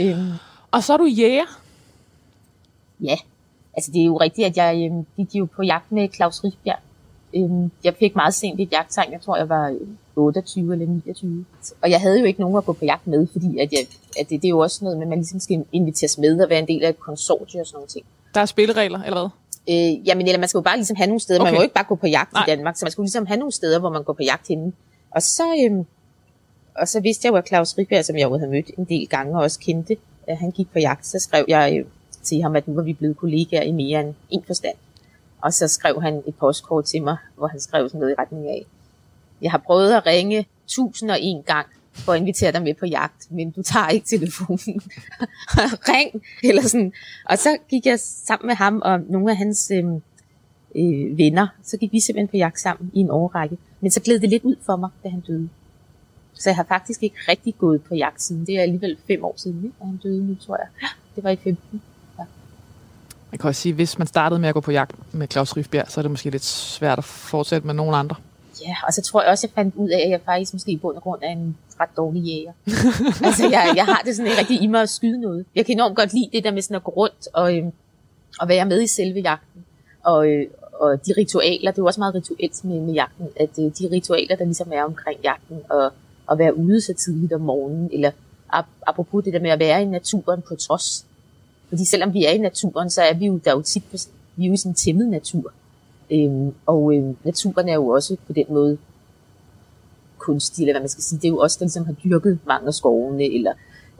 [0.00, 0.32] Øhm,
[0.70, 1.60] Og så er du jæger.
[3.00, 3.16] Ja,
[3.76, 6.78] altså det er jo rigtigt, at jeg øhm, gik jo på jagt med Claus Rifbjerg.
[7.34, 9.76] Øhm, jeg fik meget sent et jagttegn, jeg tror jeg var øh,
[10.16, 11.44] 28 eller 29.
[11.82, 13.86] Og jeg havde jo ikke nogen at gå på jagt med, fordi at jeg,
[14.20, 16.50] at det, det er jo også noget med, at man ligesom skal inviteres med og
[16.50, 18.06] være en del af et konsortium og sådan nogle ting.
[18.34, 19.30] Der er spilleregler, eller hvad?
[19.70, 21.40] Øh, jamen, eller man skal jo bare ligesom have nogle steder.
[21.40, 21.46] Okay.
[21.46, 22.44] Man må jo ikke bare gå på jagt Nej.
[22.46, 24.72] i Danmark, så man skulle ligesom have nogle steder, hvor man går på jagt henne.
[25.10, 25.86] Og så, øhm,
[26.76, 29.08] og så vidste jeg jo, at Claus Rifbjerg, som jeg jo havde mødt en del
[29.08, 31.06] gange og også kendte, at han gik på jagt.
[31.06, 31.84] Så skrev jeg øh,
[32.22, 34.74] til ham, at nu var vi blevet kollegaer i mere end en forstand.
[35.40, 38.48] Og så skrev han et postkort til mig, hvor han skrev sådan noget i retning
[38.48, 38.66] af,
[39.42, 42.86] jeg har prøvet at ringe tusind og en gang for at invitere dig med på
[42.86, 44.82] jagt, men du tager ikke telefonen.
[45.90, 46.22] Ring!
[46.44, 46.92] Eller sådan.
[47.24, 49.84] Og så gik jeg sammen med ham og nogle af hans øh,
[50.76, 53.58] øh, venner, så gik vi simpelthen på jagt sammen i en årrække.
[53.80, 55.48] Men så gled det lidt ud for mig, da han døde.
[56.34, 58.46] Så jeg har faktisk ikke rigtig gået på jagt siden.
[58.46, 59.76] Det er alligevel fem år siden, ikke?
[59.80, 60.88] han døde nu, tror jeg.
[61.16, 61.82] Det var i 15.
[63.30, 65.90] Man kan også sige, hvis man startede med at gå på jagt med Claus Rifbjerg,
[65.90, 68.16] så er det måske lidt svært at fortsætte med nogen andre.
[68.66, 70.76] Ja, og så tror jeg også, jeg fandt ud af, at jeg faktisk måske i
[70.76, 72.52] bund og grund er en ret dårlig jæger.
[73.26, 75.44] altså, jeg, jeg har det sådan ikke rigtig i mig at skyde noget.
[75.54, 77.64] Jeg kan enormt godt lide det der med sådan at gå rundt og, øh,
[78.40, 79.64] og være med i selve jagten.
[80.04, 80.46] Og, øh,
[80.80, 83.88] og de ritualer, det er jo også meget rituelt med, med jagten, at øh, de
[83.92, 85.92] ritualer, der ligesom er omkring jagten, og
[86.30, 88.10] at være ude så tidligt om morgenen, eller
[88.52, 91.04] ap- apropos det der med at være i naturen på trods.
[91.68, 93.82] Fordi selvom vi er i naturen, så er vi jo der jo tit,
[94.36, 95.52] vi er jo i sådan en tæmmet natur.
[96.10, 98.78] Øhm, og øhm, naturen er jo også på den måde
[100.18, 101.18] kunstig, eller hvad man skal sige.
[101.18, 103.52] Det er jo også der ligesom har dyrket mange af skovene, eller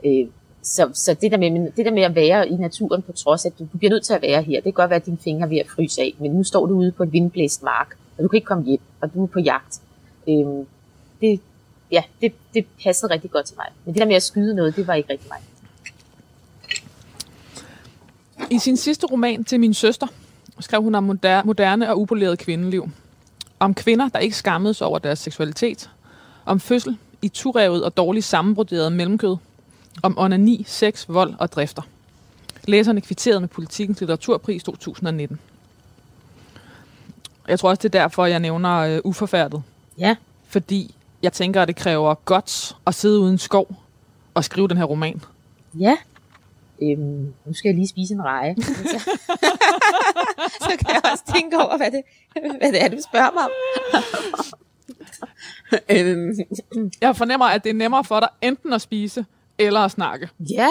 [0.05, 0.27] øh,
[0.61, 3.59] så, så det, der med, det der med at være i naturen på trods, at
[3.59, 5.45] du, du bliver nødt til at være her, det kan godt være, at dine fingre
[5.45, 8.23] er ved at fryse af, men nu står du ude på et vindblæst mark, og
[8.23, 9.81] du kan ikke komme hjem, og du er på jagt.
[10.29, 10.65] Øhm,
[11.21, 11.39] det,
[11.91, 13.67] ja, det, det passede rigtig godt til mig.
[13.85, 15.58] Men det der med at skyde noget, det var ikke rigtig mig.
[18.51, 20.07] I sin sidste roman til min søster
[20.59, 22.89] skrev hun om moder- moderne og upoleret kvindeliv.
[23.59, 25.89] Om kvinder, der ikke skammedes over deres seksualitet.
[26.45, 29.35] Om fødsel i turevet og dårligt sammenbroderet mellemkød.
[30.03, 31.81] Om onani, sex, vold og drifter.
[32.67, 35.39] Læserne kvitterede med Politikens Litteraturpris 2019.
[37.47, 39.63] Jeg tror også, det er derfor, jeg nævner øh, uforfærdet.
[39.97, 40.15] Ja.
[40.47, 43.75] Fordi jeg tænker, at det kræver godt at sidde uden skov
[44.33, 45.21] og skrive den her roman.
[45.79, 45.97] Ja.
[46.81, 48.55] Øhm, nu skal jeg lige spise en reje.
[50.65, 52.01] så kan jeg også tænke over, hvad det,
[52.59, 53.51] hvad det er, du spørger mig om.
[55.95, 59.25] øhm, Jeg fornemmer, at det er nemmere for dig enten at spise
[59.57, 60.29] eller at snakke.
[60.49, 60.67] ja.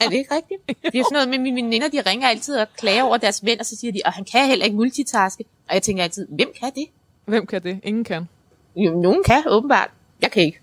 [0.00, 0.66] er det ikke rigtigt?
[0.92, 3.60] Det er sådan noget med mine veninder, de ringer altid og klager over deres ven,
[3.60, 5.44] og så siger de, at han kan heller ikke multitaske.
[5.68, 6.86] Og jeg tænker altid, hvem kan det?
[7.24, 7.80] Hvem kan det?
[7.82, 8.28] Ingen kan.
[8.76, 9.90] Jo, nogen kan, åbenbart.
[10.22, 10.60] Jeg kan ikke.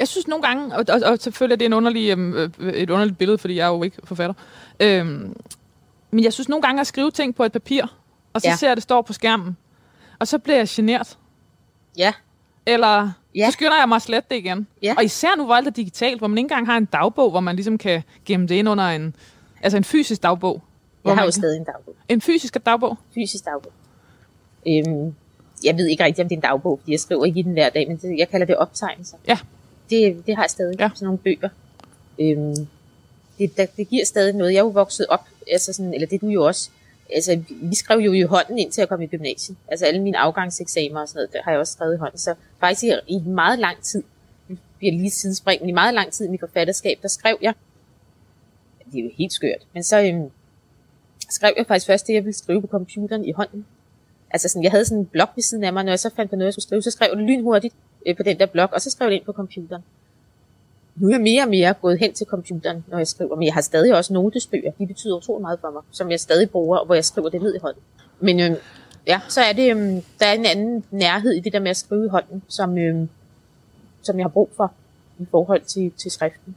[0.00, 2.90] Jeg synes nogle gange, og, og, og selvfølgelig er det en underlig, øhm, øh, et
[2.90, 4.34] underligt billede, fordi jeg er jo ikke forfatter.
[4.80, 5.36] Øhm,
[6.10, 7.82] men jeg synes nogle gange at skrive ting på et papir,
[8.32, 8.56] og så Ja.
[8.56, 9.56] ser jeg, at det står på skærmen.
[10.18, 11.18] Og så bliver jeg genert.
[11.98, 12.12] Ja.
[12.66, 13.46] Eller Ja.
[13.46, 14.66] så skynder jeg mig at slette det igen.
[14.82, 14.94] Ja.
[14.98, 17.40] Og især nu, hvor alt er digitalt, hvor man ikke engang har en dagbog, hvor
[17.40, 19.14] man ligesom kan gemme det ind under en,
[19.62, 20.62] altså en fysisk dagbog.
[21.04, 21.94] Jeg har jo stadig en dagbog.
[22.08, 22.98] En fysisk dagbog?
[23.14, 23.72] Fysisk dagbog.
[24.68, 25.14] Øhm,
[25.64, 27.52] jeg ved ikke rigtig, om det er en dagbog, fordi jeg skriver ikke i den
[27.52, 29.16] hver dag, men det, jeg kalder det optegnelser.
[29.28, 29.38] Ja.
[29.90, 30.90] Det, det har jeg stadig, ja.
[30.94, 31.48] Sådan nogle bøger.
[32.18, 32.66] Øhm,
[33.38, 34.52] det, der, det giver stadig noget.
[34.52, 36.70] Jeg er jo vokset op, altså sådan, eller det er du jo også.
[37.14, 39.56] Altså, vi skrev jo i hånden indtil jeg kom i gymnasiet.
[39.68, 42.18] Altså alle mine afgangseksamer og sådan noget, der har jeg også skrevet i hånden.
[42.18, 44.02] Så faktisk i, i meget lang tid,
[44.78, 47.54] bliver lige sidespring, men i meget lang tid i mit forfatterskab, der skrev jeg,
[48.92, 50.30] det er jo helt skørt, men så øhm,
[51.30, 53.66] skrev jeg faktisk først det, jeg ville skrive på computeren i hånden.
[54.30, 56.30] Altså sådan, jeg havde sådan en blog ved siden af mig, når jeg så fandt
[56.30, 57.74] på noget, jeg skulle skrive, så skrev jeg lynhurtigt
[58.06, 59.82] øh, på den der blog, og så skrev jeg det ind på computeren.
[60.96, 63.54] Nu er jeg mere og mere gået hen til computeren, når jeg skriver, men jeg
[63.54, 64.72] har stadig også notesbøger.
[64.78, 67.42] De betyder utrolig meget for mig, som jeg stadig bruger, og hvor jeg skriver det
[67.42, 67.82] ned i hånden.
[68.20, 68.56] Men øhm,
[69.06, 71.76] ja, så er det, øhm, der er en anden nærhed i det der med at
[71.76, 73.08] skrive i hånden, som, øhm,
[74.02, 74.72] som jeg har brug for
[75.18, 76.56] i forhold til, til skriften.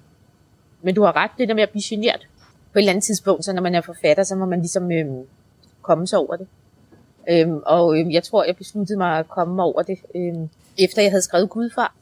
[0.81, 2.27] Men du har ret, det der med at blive generet.
[2.73, 5.27] på et eller andet tidspunkt, så når man er forfatter, så må man ligesom øhm,
[5.81, 6.47] komme sig over det.
[7.29, 11.11] Øhm, og øhm, jeg tror, jeg besluttede mig at komme over det, øhm, efter jeg
[11.11, 11.95] havde skrevet Gudfar.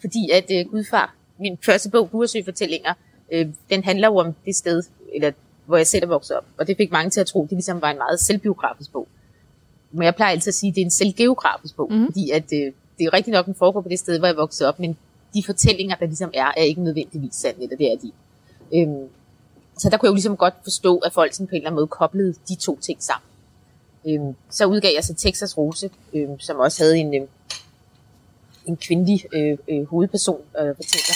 [0.00, 2.94] Fordi at øh, Gudfar, min første bog, Buresø Fortællinger,
[3.32, 4.82] øh, den handler jo om det sted,
[5.14, 5.32] eller,
[5.66, 6.44] hvor jeg selv er vokset op.
[6.58, 9.08] Og det fik mange til at tro, at det ligesom var en meget selvbiografisk bog.
[9.92, 12.06] Men jeg plejer altid at sige, at det er en selvgeografisk bog, mm.
[12.06, 14.36] fordi at, øh, det er jo rigtigt nok, den foregår på det sted, hvor jeg
[14.36, 14.96] voksede op, men
[15.34, 18.12] de fortællinger, der ligesom er, er ikke nødvendigvis sande, eller det er de.
[18.74, 19.08] Øhm,
[19.78, 21.76] så der kunne jeg jo ligesom godt forstå, at folk sådan på en eller anden
[21.76, 23.28] måde koblede de to ting sammen.
[24.08, 27.28] Øhm, så udgav jeg så Texas Rose, øhm, som også havde en, øhm,
[28.66, 31.14] en kvindelig øh, øh, hovedperson, øh, fortæller,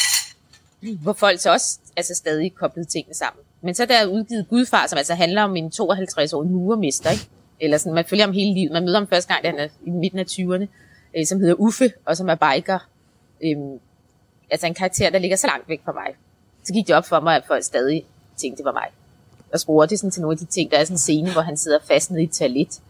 [1.02, 3.42] hvor folk så også altså, stadig koblede tingene sammen.
[3.60, 7.28] Men så er der udgivet Gudfar, som altså handler om en 52-årig murermester, ikke?
[7.60, 8.72] Eller sådan, man følger ham hele livet.
[8.72, 10.66] Man møder ham første gang, da han er i midten af 20'erne,
[11.16, 12.78] øh, som hedder Uffe, og som er biker.
[13.44, 13.80] Øhm,
[14.50, 16.14] altså en karakter, der ligger så langt væk fra mig.
[16.64, 18.04] Så gik det op for mig, at folk stadig
[18.36, 18.88] tænkte, det var mig.
[19.52, 20.70] Og spurgte det sådan til nogle af de ting.
[20.70, 22.80] Der er sådan en scene, hvor han sidder fast nede i et toilet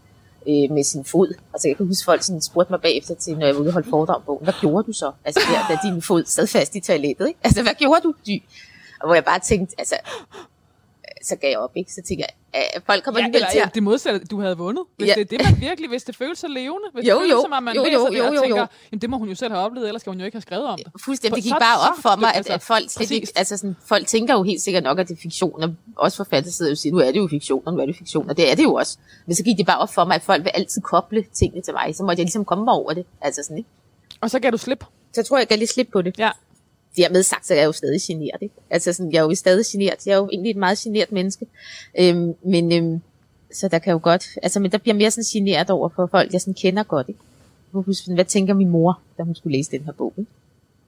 [0.47, 1.33] øh, med sin fod.
[1.53, 3.73] Altså jeg kan huske, folk sådan spurgte mig bagefter til, når jeg var ude og
[3.73, 4.43] holde foredrag om bogen.
[4.43, 5.11] Hvad gjorde du så?
[5.25, 7.27] Altså der, da din fod sad fast i toilettet.
[7.27, 7.39] Ikke?
[7.43, 8.43] Altså hvad gjorde du, dy?
[9.01, 9.95] Og hvor jeg bare tænkte, altså,
[11.23, 11.91] så gav jeg op, ikke?
[11.93, 13.75] Så tænkte jeg, at folk kommer Ja, alligevel til at...
[13.75, 14.83] det modsatte, du havde vundet.
[14.97, 15.13] Hvis Ja.
[15.13, 16.87] det er det, man virkelig, hvis det føles så levende.
[16.93, 17.41] Hvis Jo, det føles jo.
[17.41, 18.67] som, at man Jo, læser jo, det jo, og jo, tænker, jo.
[18.91, 20.65] jamen det må hun jo selv have oplevet, ellers skal hun jo ikke have skrevet
[20.65, 21.01] om det.
[21.05, 21.35] Fuldstændig.
[21.35, 24.07] Det gik bare op for mig, at, altså, at folk slet ikke, altså sådan, folk
[24.07, 26.77] tænker jo helt sikkert nok, at det er fiktion, og også forfatter sidder jo og
[26.77, 28.63] siger, nu er det jo fiktion, og nu er det fiktion, og det er det
[28.63, 28.97] jo også.
[29.25, 31.73] Men så gik det bare op for mig, at folk vil altid koble tingene til
[31.73, 33.69] mig, så måtte jeg ligesom komme mig over det, altså sådan, ikke?
[34.21, 34.83] Og så gav du slip.
[35.13, 36.19] Så jeg tror, jeg gav lidt slip på det.
[36.19, 36.29] Ja.
[37.03, 38.55] Dermed sagt, så er jeg jo stadig generet, ikke?
[38.69, 40.07] Altså sådan, jeg er jo stadig generet.
[40.07, 41.45] Jeg er jo egentlig et meget generet menneske.
[41.99, 43.01] Øhm, men, øhm,
[43.53, 46.33] så der kan jo godt, altså, men der bliver mere sådan generet over for folk,
[46.33, 47.19] jeg sådan kender godt, ikke?
[47.73, 50.31] Jeg sådan, Hvad tænker min mor, da hun skulle læse den her bog, ikke?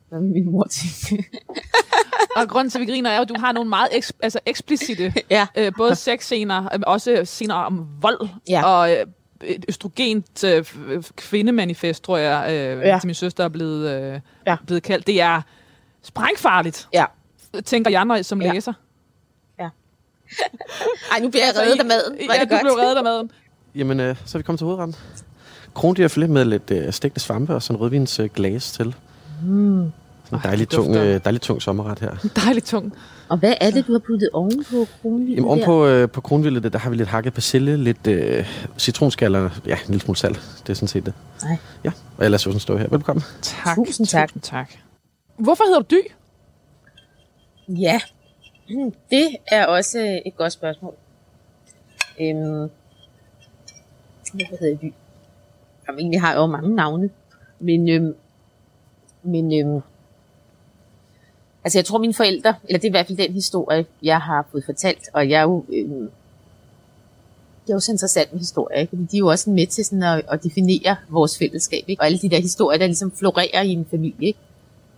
[0.10, 1.26] Hvad vil min mor tænke?
[2.36, 4.40] Og grunden til, at vi griner, er jo, at du har nogle meget eks- altså
[4.46, 8.64] eksplicite, ja, øh, både sexscener, øh, også scener om vold, Ja.
[8.66, 9.06] og øh,
[9.44, 10.66] et østrogent øh,
[11.16, 12.98] kvindemanifest, tror jeg, øh, ja.
[13.02, 14.56] til min søster er blevet, øh, Ja.
[14.66, 15.08] blevet kaldt.
[15.08, 15.42] Det er
[16.04, 17.06] sprængfarligt, ja.
[17.66, 18.54] tænker jeg, når, som Ja.
[18.54, 18.74] læser.
[21.12, 22.14] Ej, nu bliver jeg reddet af maden.
[22.30, 22.62] Er Ja, det du godt.
[22.62, 23.32] blev reddet af maden.
[23.76, 24.96] Jamen, øh, så er vi kommet til hovedretten.
[25.74, 28.96] Krondyr med lidt øh, stegte svampe og sådan rødvins øh, glas til.
[29.44, 29.92] Mm.
[30.26, 32.16] Sådan en dejlig, tung, øh, dejlig tung sommerret her.
[32.46, 32.94] Dejligt tung.
[33.30, 36.80] Og hvad er det, du har puttet ovenpå kronvildet Jamen, ovenpå øh, på kronvildet, der
[36.80, 38.46] har vi lidt hakket persille, lidt øh,
[38.78, 40.42] citronskaller, ja, en lille smule salt.
[40.64, 41.14] Det er sådan set det.
[41.44, 41.58] Nej.
[41.84, 42.88] Ja, og ellers sådan stå her.
[42.90, 43.24] Velkommen.
[43.42, 43.76] Tak.
[43.76, 44.30] Tusind tak.
[44.30, 44.72] Tusind tak.
[45.38, 46.12] Hvorfor hedder du Dy?
[47.68, 48.02] Ja,
[48.70, 50.94] hmm, Det er også øh, et godt spørgsmål.
[52.22, 52.70] Øhm,
[54.34, 54.94] hvorfor hedder det?
[55.88, 57.10] Jamen, egentlig har jeg jo mange navne.
[57.60, 58.16] Men, øhm,
[59.24, 59.82] men øhm,
[61.64, 64.48] altså jeg tror mine forældre, eller det er i hvert fald den historie, jeg har
[64.52, 66.12] fået fortalt, og jeg er jo, øhm,
[67.66, 68.90] det er jo så interessant med historie, ikke?
[68.90, 72.02] fordi de er jo også med til sådan at, at definere vores fællesskab, ikke?
[72.02, 74.40] og alle de der historier, der ligesom florerer i en familie, ikke?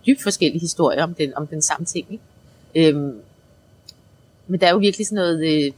[0.06, 2.06] Dybt forskellige historier om den, om den samme ting.
[2.10, 2.94] Ikke?
[2.94, 3.20] Øhm,
[4.46, 5.72] men der er jo virkelig sådan noget, øh,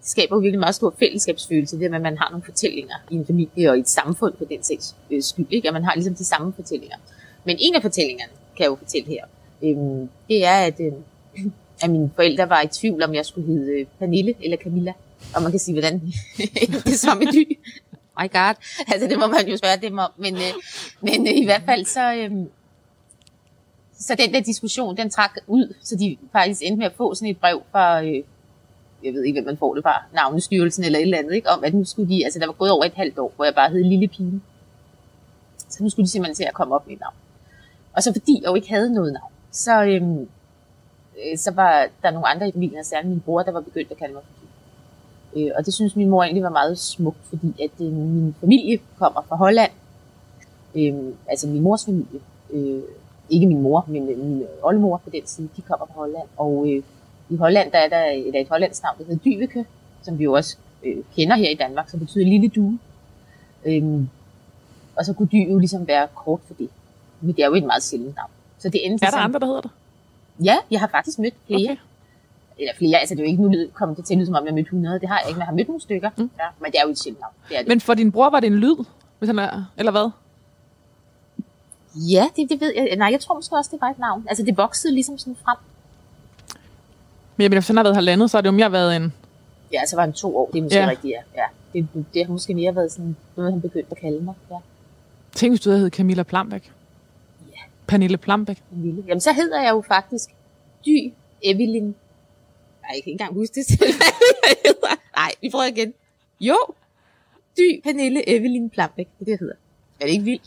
[0.00, 3.14] det skaber jo virkelig meget stor fællesskabsfølelse, det med, at man har nogle fortællinger i
[3.14, 5.68] en familie og i et samfund på den sags øh, skyld, ikke?
[5.68, 6.96] at man har ligesom de samme fortællinger.
[7.44, 9.24] Men en af fortællingerne, kan jeg jo fortælle her,
[9.62, 10.92] øh, det er, at, øh,
[11.82, 14.92] at mine forældre var i tvivl, om jeg skulle hedde øh, Pernille eller Camilla.
[15.34, 16.00] Og man kan sige, hvordan
[16.84, 17.58] det er som et dy.
[18.20, 18.54] My god.
[18.88, 20.10] Altså, det må man jo spørge dem om.
[20.16, 20.54] Men, øh,
[21.00, 22.30] men øh, i hvert fald, så, øh,
[24.00, 27.28] så den der diskussion, den trak ud, så de faktisk endte med at få sådan
[27.28, 28.22] et brev fra, øh,
[29.04, 31.48] jeg ved ikke, hvem man får det fra, navnestyrelsen eller et eller andet, ikke?
[31.48, 33.54] om at nu skulle de, altså der var gået over et halvt år, hvor jeg
[33.54, 34.40] bare hed Lille Pige.
[35.68, 37.14] Så nu skulle de simpelthen til at komme op med et navn.
[37.92, 40.28] Og så fordi jeg jo ikke havde noget navn, så, øhm,
[41.24, 43.96] øh, så var der nogle andre i familien, særligt min bror, der var begyndt at
[43.96, 44.40] kalde mig for
[45.36, 48.78] Øh, og det synes min mor egentlig var meget smukt, fordi at øh, min familie
[48.98, 49.70] kommer fra Holland.
[50.74, 50.94] Øh,
[51.28, 52.20] altså min mors familie.
[52.50, 52.82] Øh,
[53.30, 56.28] ikke min mor, men øh, min oldemor på den side, de kommer fra Holland.
[56.36, 56.82] Og øh,
[57.30, 59.64] i Holland, der er der et, et hollandsk navn, der hedder Dyveke,
[60.02, 62.78] som vi jo også øh, kender her i Danmark, som betyder lille due.
[63.64, 64.08] Øhm,
[64.96, 66.68] og så kunne dy jo ligesom være kort for det.
[67.20, 68.30] Men det er jo et meget sjældent navn.
[68.58, 69.70] Så det endte Er der andre, der hedder det?
[70.44, 71.60] Ja, jeg har faktisk mødt flere.
[71.64, 71.76] Okay.
[72.58, 74.54] Eller flere, altså det er jo ikke nu kommet det til som om jeg har
[74.54, 75.00] mødt 100.
[75.00, 76.10] Det har jeg ikke, men jeg har mødt nogle stykker.
[76.16, 76.30] Mm.
[76.38, 77.34] Ja, men det er jo et sjældent navn.
[77.48, 77.68] Det er det.
[77.68, 78.84] Men for din bror var det en lyd,
[79.18, 80.10] hvis han er, eller hvad?
[81.94, 82.96] Ja, det, det ved jeg.
[82.96, 84.26] Nej, jeg tror måske også, det var et navn.
[84.28, 85.56] Altså det voksede ligesom sådan frem.
[87.36, 89.12] Men jeg mener, hvis han har været halvandet, så har det jo mere været en...
[89.72, 90.50] Ja, så var han to år.
[90.50, 90.88] Det er måske Ja.
[90.90, 91.20] rigtigt, ja.
[91.42, 91.46] ja.
[91.72, 94.34] Det, det har måske mere været sådan noget, han begyndte at kalde mig.
[94.50, 94.56] Ja.
[95.34, 96.72] Tænk, hvis du havde heddet Camilla Plambæk.
[97.50, 97.60] Ja.
[97.86, 98.62] Pernille Plambæk.
[98.72, 99.04] En lille.
[99.06, 100.30] Jamen, så hedder jeg jo faktisk
[100.86, 101.82] Dy Evelyn.
[101.84, 101.92] Nej,
[102.82, 103.94] jeg kan ikke engang huske det selv.
[105.16, 105.94] Nej, vi prøver igen.
[106.40, 106.56] Jo,
[107.58, 109.06] Dy Pernille Evelyn Plambæk.
[109.06, 109.54] Det er det, jeg hedder.
[110.00, 110.42] Er det ikke vildt?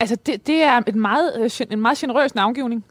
[0.00, 2.84] Altså, det, det er et meget, øh, en meget generøs navngivning.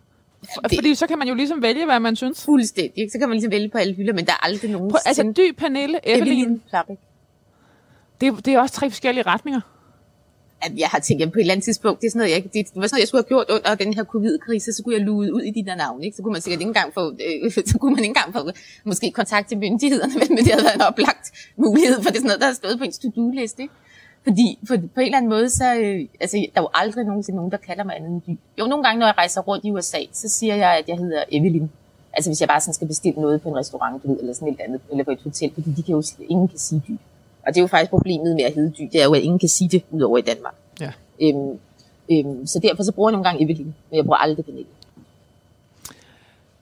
[0.70, 2.46] Det- Fordi så kan man jo ligesom vælge, hvad man synes.
[2.46, 2.98] Fuldstændig.
[2.98, 3.12] ikke?
[3.12, 5.24] Så kan man ligesom vælge på alle hylder, men der er aldrig nogen På, altså,
[5.38, 6.98] Dy, Pernille, Evelyn, Plambæk.
[8.22, 9.62] det, det er også tre forskellige retninger.
[10.62, 12.44] At jeg har tænkt, at på et eller andet tidspunkt, det, er sådan noget, jeg,
[12.44, 14.96] det, det var sådan noget, jeg skulle have gjort under den her covid-krise, så kunne
[14.96, 16.06] jeg lude ud i de der navne.
[16.06, 16.16] Ikke?
[16.18, 18.42] Så kunne man sikkert ikke engang få, øh, så kunne man ikke engang få
[18.84, 21.26] måske kontakt til myndighederne, men det havde været en oplagt
[21.58, 23.62] mulighed, for det er sådan noget, der har stået på ens to-do-liste.
[23.62, 23.74] Ikke?
[24.28, 27.36] Fordi for, på en eller anden måde, så øh, altså, der er jo aldrig nogensinde
[27.36, 28.40] nogen, der kalder mig andet end Dy.
[28.60, 31.24] Jo, nogle gange, når jeg rejser rundt i USA, så siger jeg, at jeg hedder
[31.32, 31.68] Evelyn.
[32.14, 34.48] Altså hvis jeg bare sådan skal bestille noget på en restaurant, du ved, eller sådan
[34.48, 36.92] et eller andet, eller på et hotel, fordi de kan jo, ingen kan sige Dy.
[37.46, 39.40] Og det er jo faktisk problemet med at hedde Dy, det er jo, at ingen
[39.40, 40.56] kan sige det, udover i Danmark.
[40.82, 40.92] Ja.
[41.22, 41.60] Øhm,
[42.12, 44.70] øhm, så derfor så bruger jeg nogle gange Evelyn, men jeg bruger aldrig Pernille.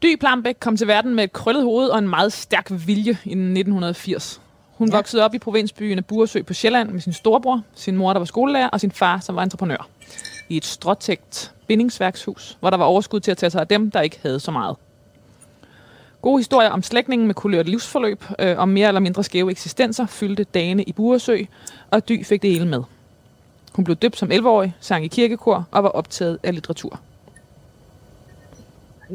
[0.03, 3.31] Dy Plambæk kom til verden med et krøllet hoved og en meget stærk vilje i
[3.31, 4.41] 1980.
[4.77, 4.95] Hun ja.
[4.95, 8.69] Voksede op i provinsbyen Buresø på Sjælland med sin storebror, sin mor, der var skolelærer,
[8.69, 9.87] og sin far, som var entreprenør.
[10.49, 14.01] I et stråtægt bindingsværkshus, hvor der var overskud til at tage sig af dem, der
[14.01, 14.75] ikke havde så meget.
[16.21, 20.43] Gode historier om slægtningen med kulørt livsforløb, øh, om mere eller mindre skæve eksistenser, fyldte
[20.43, 21.37] dagene i Buresø,
[21.91, 22.83] og Dy fik det hele med.
[23.73, 26.99] Hun blev døbt som 11-årig, sang i kirkekor og var optaget af litteratur.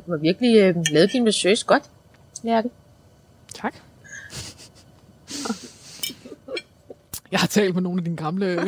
[0.07, 1.83] Du har virkelig øh, lavet din research godt,
[2.43, 2.71] Lærke.
[3.55, 3.75] Tak.
[7.33, 8.57] Jeg har talt med nogle af dine gamle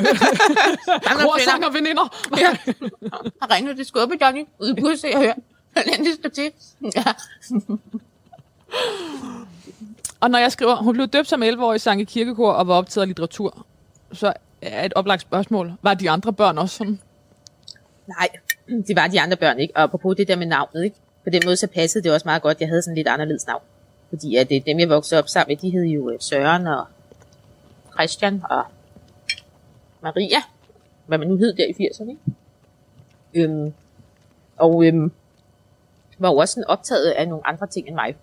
[1.25, 2.29] korsanger veninder.
[2.38, 2.57] Ja.
[3.42, 5.35] Har ringet til skubbe, Johnny, ude på se og høre.
[5.73, 6.53] Hvordan det står til.
[6.96, 7.12] Ja.
[10.20, 13.03] Og når jeg skriver, hun blev døbt som 11-årig, sang i kirkekor og var optaget
[13.03, 13.66] af litteratur,
[14.12, 17.01] så er et oplagt spørgsmål, var de andre børn også sådan?
[18.07, 18.29] Nej,
[18.68, 19.77] det var de andre børn ikke.
[19.77, 20.96] Og apropos det der med navnet, ikke?
[21.25, 23.62] På den måde så passede det også meget godt, jeg havde sådan lidt anderledes navn.
[24.11, 26.87] Fordi at det, dem, jeg voksede op sammen med, de hed jo øh, Søren og
[27.92, 28.64] Christian og
[30.03, 30.38] Maria.
[31.07, 32.20] Hvad man nu hed der i 80'erne, ikke?
[33.35, 33.73] Øhm,
[34.57, 35.12] og øhm,
[36.18, 38.16] var jo også sådan optaget af nogle andre ting end mig.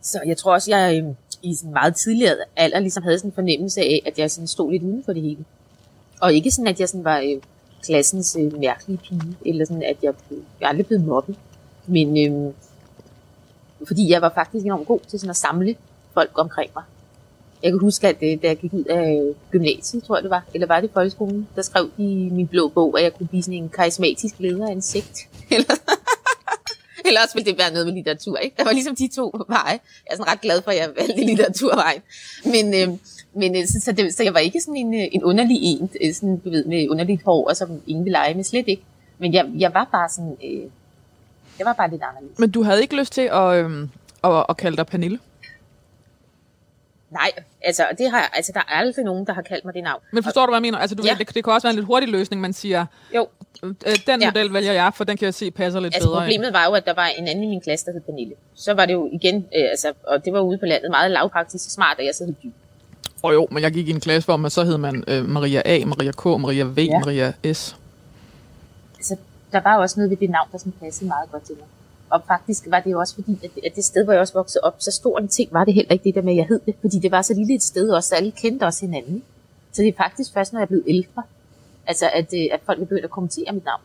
[0.00, 3.34] Så jeg tror også, jeg øhm, i sådan meget tidligere alder ligesom havde sådan en
[3.34, 5.44] fornemmelse af, at jeg sådan stod lidt uden for det hele.
[6.20, 7.42] Og ikke sådan, at jeg sådan var øh,
[7.82, 11.36] klassens øh, mærkelige pige, eller sådan, at jeg, blev, jeg aldrig blev mobbet.
[11.86, 12.54] Men øh,
[13.86, 15.76] fordi jeg var faktisk enormt god til sådan at samle
[16.14, 16.84] folk omkring mig.
[17.62, 20.30] Jeg kan huske, at øh, da jeg gik ud af øh, gymnasiet, tror jeg det
[20.30, 23.26] var, eller var det folkeskolen, der skrev de i min blå bog, at jeg kunne
[23.26, 25.18] blive sådan en karismatisk leder af en sekt.
[25.50, 25.74] Eller,
[27.06, 28.56] Eller også ville det være noget med litteratur, ikke?
[28.58, 29.78] Der var ligesom de to veje.
[30.04, 32.02] Jeg er sådan ret glad for, at jeg valgte litteraturvejen.
[32.44, 32.98] Men, øh,
[33.34, 36.14] men øh, så, så, det, så jeg var ikke sådan en, øh, en underlig en,
[36.14, 38.82] sådan, du ved, med underligt hår, og som ingen ville lege med, slet ikke.
[39.18, 40.70] Men jeg, jeg var bare sådan, øh,
[41.58, 42.38] jeg var bare lidt anderledes.
[42.38, 43.90] Men du havde ikke lyst til at, øhm,
[44.24, 45.18] at, at kalde dig Pernille?
[47.10, 47.30] Nej,
[47.62, 50.00] altså, det har, altså der er aldrig nogen, der har kaldt mig det navn.
[50.12, 50.78] Men forstår du, hvad jeg mener?
[50.78, 51.10] Altså, du Ja.
[51.10, 53.28] ved, det, det kan også være en lidt hurtig løsning, man siger, Jo,
[53.62, 53.74] øh,
[54.06, 54.30] den Ja.
[54.30, 56.18] model vælger jeg, for den kan jeg se passer lidt altså bedre.
[56.18, 56.24] ind.
[56.32, 58.34] problemet var jo, at der var en anden i min klasse, der hed Pernille.
[58.54, 61.70] Så var det jo igen, øh, altså, og det var ude på landet, meget lavpraktisk
[61.70, 62.46] smart, og jeg så hed Dy.
[63.22, 65.62] Og jo, men jeg gik i en klasse, hvor man så hed man øh, Maria
[65.64, 66.98] A, Maria K, Maria V, Ja.
[66.98, 67.76] Maria S
[69.54, 71.66] der var også noget ved det navn, der sådan passede meget godt til mig.
[72.10, 74.34] Og faktisk var det jo også fordi, at det, at det sted, hvor jeg også
[74.34, 76.46] voksede op, så stor en ting var det heller ikke det der med, at jeg
[76.46, 76.74] hed det.
[76.80, 79.22] Fordi det var så lille et sted også, så alle kendte også hinanden.
[79.72, 81.22] Så det er faktisk først, når jeg blev ældre,
[81.86, 83.80] altså at, øh, at folk begyndte at kommentere mit navn.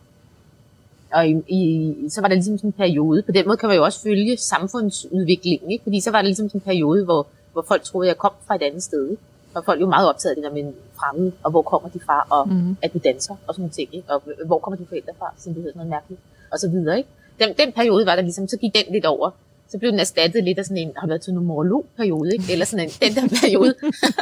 [1.13, 3.77] Og i, i, så var der ligesom sådan en periode, på den måde kan man
[3.77, 5.83] jo også følge samfundsudviklingen, ikke?
[5.83, 8.31] fordi så var der ligesom sådan en periode, hvor, hvor folk troede, at jeg kom
[8.47, 9.09] fra et andet sted.
[9.09, 9.23] Ikke?
[9.53, 11.89] Og folk er jo meget optaget af det der med en fremmed, og hvor kommer
[11.89, 12.77] de fra, og Mhm.
[12.81, 13.95] at du danser, og sådan nogle ting.
[13.95, 14.13] Ikke?
[14.13, 16.97] Og hvor kommer dine forældre fra, som det hedder noget mærkeligt, og så videre.
[16.97, 17.09] Ikke?
[17.39, 19.29] Den, den periode var der ligesom, så gik den lidt over.
[19.69, 22.53] Så blev den erstattet lidt af sådan en, har været til en numerolog-periode, ikke?
[22.53, 23.73] Eller sådan en, den der periode.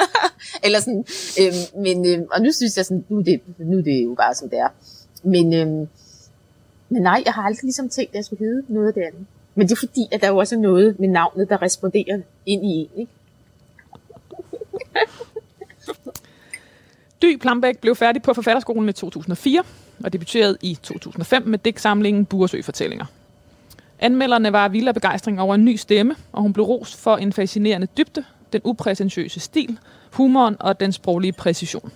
[0.65, 1.05] Eller sådan,
[1.41, 4.13] øhm, men, øhm, og nu synes jeg sådan, nu er, det, nu er det jo
[4.13, 4.69] bare som det er.
[5.23, 5.87] Men, øhm,
[6.89, 9.25] men nej, jeg har aldrig ligesom tænkt, at jeg skulle hedde noget af det andet.
[9.55, 12.65] Men det er fordi, at der jo også er noget med navnet, der responderer ind
[12.65, 13.11] i en, ikke?
[17.21, 19.63] Dy Plambæk blev færdig på forfatterskolen i 2004
[20.03, 23.05] og debuterede i 2005 med digtsamlingen Buresø Fortællinger.
[23.99, 27.33] Anmelderne var vild af begejstring over en ny stemme, og hun blev rost for en
[27.33, 29.79] fascinerende dybde, den upræsentiøse stil,
[30.11, 31.91] humoren og den sproglige præcision.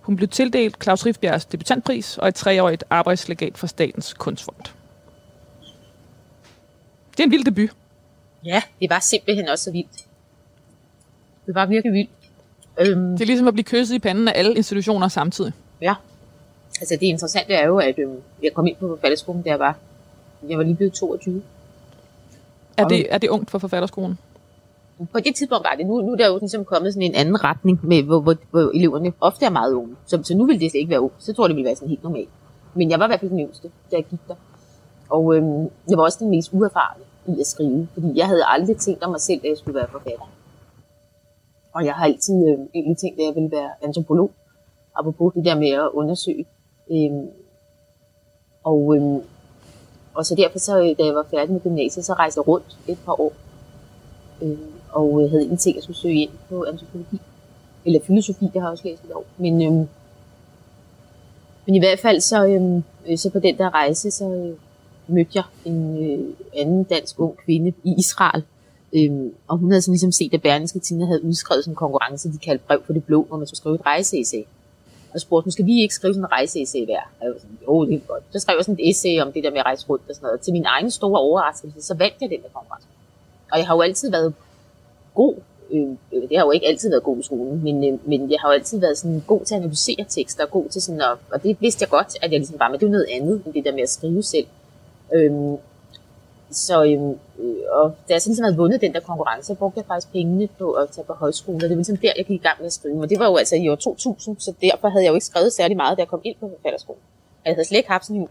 [0.00, 4.64] Hun blev tildelt Claus Rifbjergs debutantpris og et treårigt arbejdslegat fra Statens Kunstfond.
[7.10, 7.70] Det er en vild debut.
[8.44, 10.07] Ja, det var simpelthen også så vildt.
[11.48, 12.10] Det var virkelig vildt.
[12.80, 15.52] Øhm, Det er ligesom at blive kysset i panden af alle institutioner samtidig.
[15.80, 15.94] Ja.
[16.80, 19.76] Altså det interessante er jo, at øhm, jeg kom ind på forfatterskolen, jeg var,
[20.48, 21.42] jeg var lige blevet 22.
[22.76, 24.18] Er det, er det ungt for forfatterskolen?
[25.12, 25.86] På det tidspunkt var det.
[25.86, 28.70] Nu, nu er der jo ligesom kommet sådan en anden retning, med, hvor, hvor, hvor
[28.74, 29.96] eleverne ofte er meget unge.
[30.06, 31.14] Så, så nu ville det slet ikke være unge.
[31.18, 32.28] Så tror jeg, det ville være sådan helt normalt.
[32.74, 34.34] Men jeg var i hvert fald den yngste, da jeg gik der.
[35.08, 37.04] Og øhm, jeg var også den mest uerfarne
[37.36, 39.86] i at skrive, fordi jeg havde aldrig tænkt om mig selv, at jeg skulle være
[39.92, 40.30] forfatter.
[41.78, 44.30] Og jeg har altid øh, egentlig tænkt, at jeg ville være antropolog,
[44.96, 46.46] apropos det der med at undersøge.
[46.90, 47.10] Øh,
[48.64, 49.22] og, øh,
[50.14, 52.78] og så derfor, så, øh, da jeg var færdig med gymnasiet, så rejste jeg rundt
[52.88, 53.32] et par år.
[54.42, 54.58] Øhm, øh,
[54.90, 57.20] og jeg havde egentlig tænkt, at jeg skulle søge ind på antropologi.
[57.84, 59.24] Eller filosofi, det har jeg også læst et år.
[59.36, 59.86] Men, Øh,
[61.66, 64.56] men i hvert fald, så, øhm, øh, så på den der rejse, så øh,
[65.14, 68.44] mødte jeg en øh, anden dansk ung kvinde i Israel.
[68.96, 72.32] Øhm, og hun havde sådan ligesom set, at Berlingske Tidende havde udskrevet sådan en konkurrence,
[72.32, 74.44] de kaldte brev for det blå, hvor man skulle skrive et rejseessay.
[75.14, 77.02] Og spurgte, nu skal vi ikke skrive sådan en rejseessay hver?
[77.20, 78.22] Og jeg var sådan, jo, det er godt.
[78.30, 80.26] Så skrev jeg sådan et essay om det der med at rejse rundt og sådan
[80.26, 80.40] noget.
[80.40, 82.86] Til min egen store overraskelse, så vandt jeg den der konkurrence.
[83.52, 84.34] Og jeg har jo altid været
[85.14, 85.34] god,
[85.70, 88.38] øh, øh, det har jo ikke altid været god i skolen, men, øh, men jeg
[88.40, 91.16] har jo altid været sådan god til at analysere tekster, og god til sådan at,
[91.32, 93.42] og det vidste jeg godt, at jeg ligesom var, men det er jo noget andet,
[93.44, 94.46] end det der med at skrive selv.
[95.14, 95.56] Øhm,
[96.50, 99.78] så, øhm, øh, og da jeg så ligesom havde vundet den der konkurrence, så brugte
[99.78, 102.40] jeg faktisk pengene på at tage på højskole, og det var ligesom der, jeg gik
[102.40, 103.00] i gang med at skrive.
[103.02, 105.52] Og det var jo altså i år 2000, så derfor havde jeg jo ikke skrevet
[105.52, 107.00] særlig meget, da jeg kom ind på forfatterskolen.
[107.40, 108.28] Og jeg havde slet ikke haft sådan en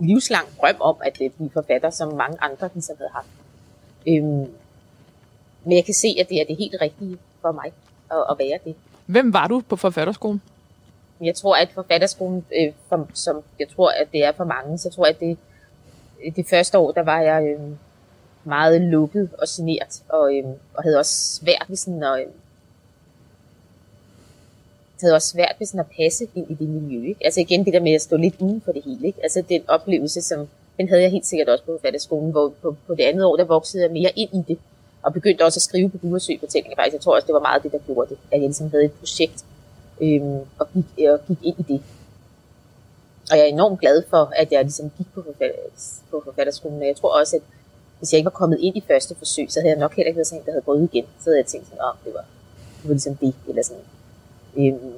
[0.00, 3.28] livslang drøm om at øh, blive forfatter, som mange andre ligesom havde haft.
[4.08, 4.46] Øhm,
[5.64, 7.72] men jeg kan se, at det er det helt rigtige for mig
[8.10, 8.74] at, at være det.
[9.06, 10.42] Hvem var du på forfatterskolen?
[11.18, 14.78] Men Jeg tror, at forfatterskolen, øh, for, som jeg tror, at det er for mange,
[14.78, 15.38] så tror jeg, at det,
[16.36, 17.60] det første år, der var jeg øh,
[18.44, 22.26] meget lukket og genert, og, øh, og havde også svært ved sådan at, øh,
[25.00, 27.08] havde også svært ved sådan at passe ind i det miljø.
[27.08, 27.24] Ikke?
[27.24, 29.06] Altså igen det der med at stå lidt uden for det hele.
[29.06, 29.22] Ikke?
[29.22, 32.94] Altså den oplevelse, som den havde jeg helt sikkert også på forfatterskolen, hvor på, på
[32.94, 34.58] det andet år, der voksede jeg mere ind i det,
[35.02, 36.76] og begyndte også at skrive på Buresø fortællinger.
[36.76, 38.84] Faktisk, jeg tror også, det var meget det, der gjorde det, at jeg ligesom havde
[38.84, 39.44] et projekt,
[40.00, 40.20] øh,
[40.58, 41.82] og, gik, og gik ind i det.
[43.30, 45.56] Og jeg er enormt glad for, at jeg ligesom gik på, forfatter,
[46.10, 47.42] på forfatterskolen, og jeg tror også, at
[47.98, 50.16] hvis jeg ikke var kommet ind i første forsøg, så havde jeg nok heller ikke
[50.16, 51.06] været sådan en, der havde gået igen.
[51.18, 52.24] Så havde jeg tænkt sådan, oh, det var,
[52.82, 53.82] det var ligesom det, eller sådan.
[54.56, 54.94] Øhm,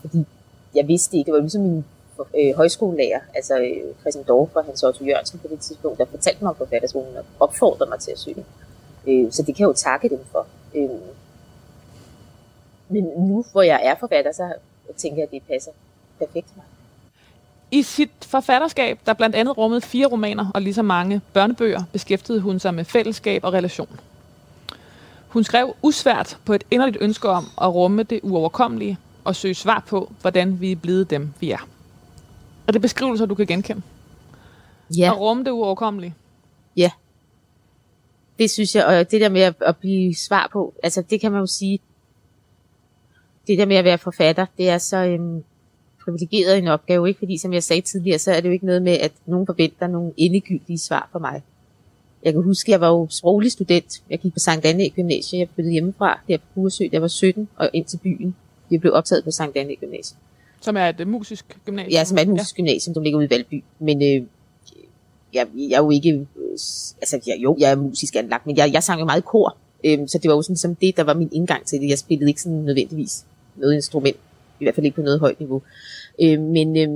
[0.00, 0.26] fordi
[0.74, 1.84] jeg vidste ikke, det var ligesom min
[2.38, 6.44] øh, højskolelærer, altså øh, Christian Dorfer, han Hans Otto Jørgensen på det tidspunkt, der fortalte
[6.44, 8.44] mig om forfatterskolen og opfordrede mig til at søge.
[9.06, 10.46] Øh, så det kan jeg jo takke dem for.
[10.74, 10.90] Øh,
[12.88, 14.52] men nu, hvor jeg er forfatter, så
[14.96, 15.70] tænker jeg, at det passer
[16.18, 16.64] perfekt mig.
[17.70, 22.40] I sit forfatterskab, der blandt andet rummede fire romaner og lige så mange børnebøger, beskæftigede
[22.40, 24.00] hun sig med fællesskab og relation.
[25.28, 29.84] Hun skrev usvært på et inderligt ønske om at rumme det uoverkommelige og søge svar
[29.86, 31.68] på, hvordan vi er blevet dem, vi er.
[32.66, 33.82] Er det beskrivelser, du kan genkende?
[34.98, 35.12] Ja.
[35.12, 36.14] At rumme det uoverkommelige?
[36.76, 36.90] Ja.
[38.38, 41.32] Det synes jeg, og det der med at, at blive svar på, altså det kan
[41.32, 41.78] man jo sige,
[43.46, 45.44] det der med at være forfatter, det er så øhm,
[46.04, 47.18] privilegeret en opgave, ikke?
[47.18, 49.86] Fordi som jeg sagde tidligere, så er det jo ikke noget med, at nogen forventer
[49.86, 51.42] nogle endegyldige svar fra mig.
[52.24, 54.02] Jeg kan huske, at jeg var jo sproglig student.
[54.10, 55.40] Jeg gik på Sankt Anne Gymnasium.
[55.40, 58.36] Jeg flyttede hjemmefra der på Buresø, jeg var 17, og ind til byen.
[58.70, 60.18] Jeg blev optaget på Sankt Anne Gymnasium.
[60.60, 61.92] Som er et uh, musisk gymnasium?
[61.92, 62.62] Ja, som er et musisk ja.
[62.62, 63.64] gymnasium, som ligger ude i Valby.
[63.78, 64.26] Men øh,
[65.34, 66.10] jeg, jeg er jo ikke...
[66.36, 66.50] Øh,
[67.02, 69.56] altså, jeg, jo, jeg er musisk anlagt, men jeg, jeg sang jo meget i kor.
[69.84, 71.88] Øh, så det var jo sådan som det, der var min indgang til det.
[71.88, 73.24] Jeg spillede ikke sådan nødvendigvis
[73.56, 74.16] noget instrument.
[74.60, 75.62] I hvert fald ikke på noget højt niveau.
[76.22, 76.88] Øh, men, øh,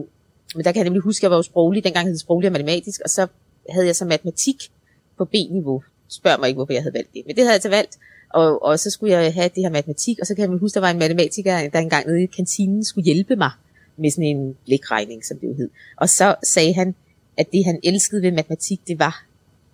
[0.54, 1.84] men der kan jeg nemlig huske, at jeg var jo sproglig.
[1.84, 3.00] Dengang hed det sproglig og matematisk.
[3.04, 3.26] Og så
[3.70, 4.70] havde jeg så matematik
[5.18, 5.82] på B-niveau.
[6.08, 7.22] Spørg mig ikke, hvorfor jeg havde valgt det.
[7.26, 7.98] Men det havde jeg så valgt.
[8.30, 10.80] Og, og så skulle jeg have det her matematik, og så kan jeg huske, der
[10.80, 13.50] var en matematiker, der engang nede i kantinen skulle hjælpe mig
[13.96, 15.70] med sådan en blikregning, som det jo hed.
[15.96, 16.94] Og så sagde han,
[17.36, 19.24] at det han elskede ved matematik, det var,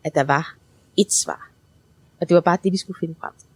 [0.05, 0.57] at der var
[0.97, 1.51] et svar.
[2.20, 3.49] Og det var bare det, vi skulle finde frem til.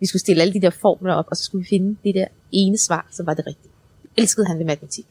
[0.00, 2.26] Vi skulle stille alle de der formler op, og så skulle vi finde det der
[2.52, 3.70] ene svar, som var det rigtige.
[4.16, 5.06] Elskede han ved matematik.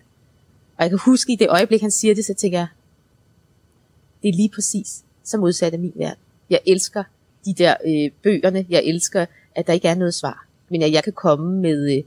[0.78, 2.68] Og jeg kan huske i det øjeblik, han siger det, så tænker jeg,
[4.24, 6.24] det er lige præcis så modsat af min verden.
[6.50, 7.04] Jeg elsker
[7.46, 8.66] de der øh, bøgerne.
[8.70, 9.26] Jeg elsker,
[9.56, 10.48] at der ikke er noget svar.
[10.70, 12.04] Men at jeg kan komme med, øh,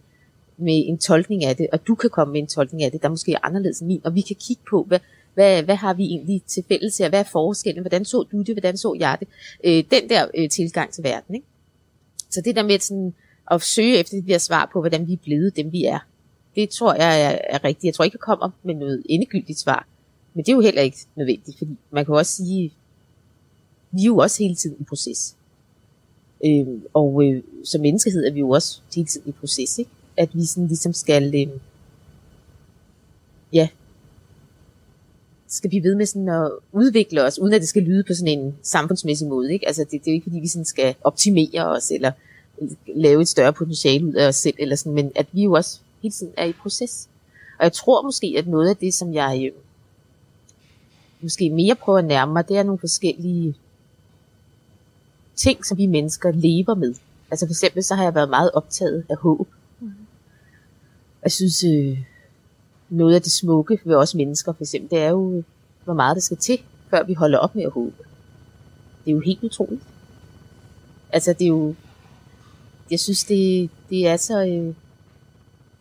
[0.57, 3.09] med en tolkning af det, og du kan komme med en tolkning af det, der
[3.09, 4.01] måske er anderledes end min.
[4.05, 4.99] Og vi kan kigge på, hvad,
[5.35, 7.09] hvad, hvad har vi egentlig til fælles her?
[7.09, 7.83] Hvad er forskellen?
[7.83, 8.55] Hvordan så du det?
[8.55, 9.29] Hvordan så jeg det?
[9.65, 11.35] Øh, den der øh, tilgang til verden.
[11.35, 11.47] Ikke?
[12.33, 13.15] Så det der med sådan,
[13.51, 15.99] at søge efter de der svar på, hvordan vi er blevet dem, vi er,
[16.55, 17.85] det tror jeg er, er rigtigt.
[17.85, 19.87] Jeg tror ikke, jeg kommer med noget endegyldigt svar.
[20.35, 22.73] Men det er jo heller ikke nødvendigt, fordi man kan også sige,
[23.91, 25.37] vi er jo også hele tiden i proces.
[26.45, 29.91] Øh, og øh, som menneskehed er vi jo også hele tiden i proces, ikke?
[30.17, 31.59] At vi sådan ligesom skal, øh,
[33.53, 33.69] ja,
[35.53, 38.39] skal blive ved med sådan at udvikle os, uden at det skal lyde på sådan
[38.39, 39.67] en samfundsmæssig måde, ikke?
[39.67, 42.13] Altså det, det er jo ikke fordi, vi sådan skal optimere os, eller
[42.97, 45.81] lave et større potentiale ud af os selv, eller sådan, men at vi jo også
[46.03, 47.09] hele tiden er i proces.
[47.59, 49.61] Og jeg tror måske, at noget af det, som jeg øh,
[51.21, 53.57] måske mere prøver at nærme mig, det er nogle forskellige
[55.37, 56.95] ting, som vi mennesker lever med.
[57.31, 59.49] Altså for eksempel så har jeg været meget optaget af håb.
[59.81, 59.93] Mm.
[61.23, 61.99] Jeg synes, øh,
[62.93, 65.43] noget af det smukke ved os mennesker, for eksempel, det er jo,
[65.85, 66.59] hvor meget der skal til,
[66.91, 67.95] før vi holder op med at håbe.
[69.05, 69.83] Det er jo helt utroligt.
[71.13, 71.75] Altså det er jo,
[72.91, 74.47] jeg synes, det, det er så...
[74.47, 74.75] Øh,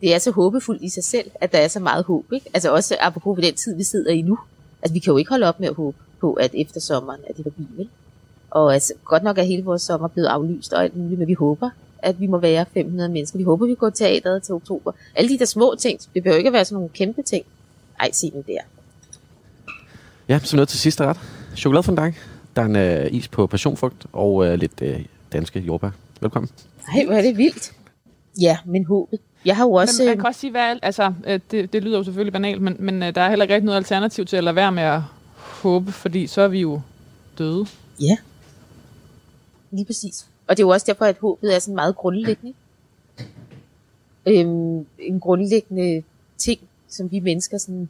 [0.00, 2.32] det er så håbefuldt i sig selv, at der er så meget håb.
[2.32, 2.50] Ikke?
[2.54, 4.38] Altså også apropos den tid, vi sidder i nu.
[4.82, 7.32] Altså vi kan jo ikke holde op med at håbe på, at efter sommeren er
[7.32, 7.88] det forbi, vel?
[8.50, 11.34] Og altså, godt nok er hele vores sommer blevet aflyst og alt muligt, men vi
[11.34, 11.70] håber,
[12.02, 13.38] at vi må være 500 mennesker.
[13.38, 14.92] Vi håber, vi går teateret til oktober.
[15.14, 17.44] Alle de der små ting, det behøver ikke at være sådan nogle kæmpe ting.
[18.00, 18.58] Ej, se nu der.
[20.28, 21.16] Ja, så noget til sidste ret.
[21.56, 22.14] Chokoladefondant,
[22.56, 25.90] der er en øh, is på passionfrugt og øh, lidt øh, danske jordbær.
[26.20, 26.50] Velkommen.
[26.94, 27.72] Nej, hvor er det vildt.
[28.40, 29.18] Ja, men håbet.
[29.44, 30.02] Jeg har jo også...
[30.02, 32.76] Men man kan også sige, hvad, altså, øh, det, det lyder jo selvfølgelig banalt, men,
[32.78, 35.00] men øh, der er heller ikke rigtig noget alternativ til at lade være med at
[35.36, 36.80] håbe, fordi så er vi jo
[37.38, 37.66] døde.
[38.00, 38.16] Ja,
[39.70, 40.26] lige præcis.
[40.52, 42.54] Og det er jo også derfor, at håbet er sådan meget grundlæggende.
[44.26, 46.02] Øhm, en grundlæggende
[46.38, 47.88] ting, som vi mennesker sådan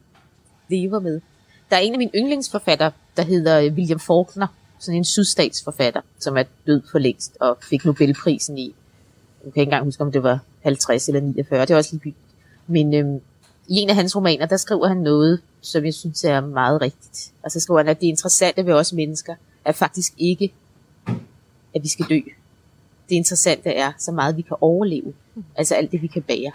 [0.69, 1.21] lever med.
[1.69, 4.47] Der er en af mine yndlingsforfattere, der hedder øh, William Faulkner,
[4.79, 8.75] sådan en sydstatsforfatter, som er død for længst og fik Nobelprisen i,
[9.45, 12.15] jeg kan ikke engang huske, om det var 50 eller 49, det er også lige
[12.67, 13.21] Men øhm,
[13.67, 17.33] i en af hans romaner, der skriver han noget, som jeg synes er meget rigtigt.
[17.43, 19.35] Og så skriver han, at det interessante ved os mennesker
[19.65, 20.53] er faktisk ikke,
[21.75, 22.19] at vi skal dø.
[23.13, 25.13] Det interessante er, så meget vi kan overleve.
[25.55, 26.51] Altså alt det, vi kan bære.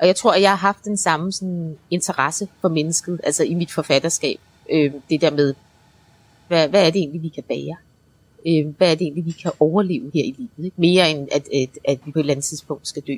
[0.00, 3.54] Og jeg tror, at jeg har haft den samme sådan, interesse for mennesket, altså i
[3.54, 4.40] mit forfatterskab.
[4.70, 5.54] Øh, det der med,
[6.48, 7.76] hvad, hvad er det egentlig, vi kan bære?
[8.46, 10.64] Øh, hvad er det egentlig, vi kan overleve her i livet?
[10.64, 10.80] Ikke?
[10.80, 13.14] Mere end, at, at, at vi på et eller andet tidspunkt skal dø.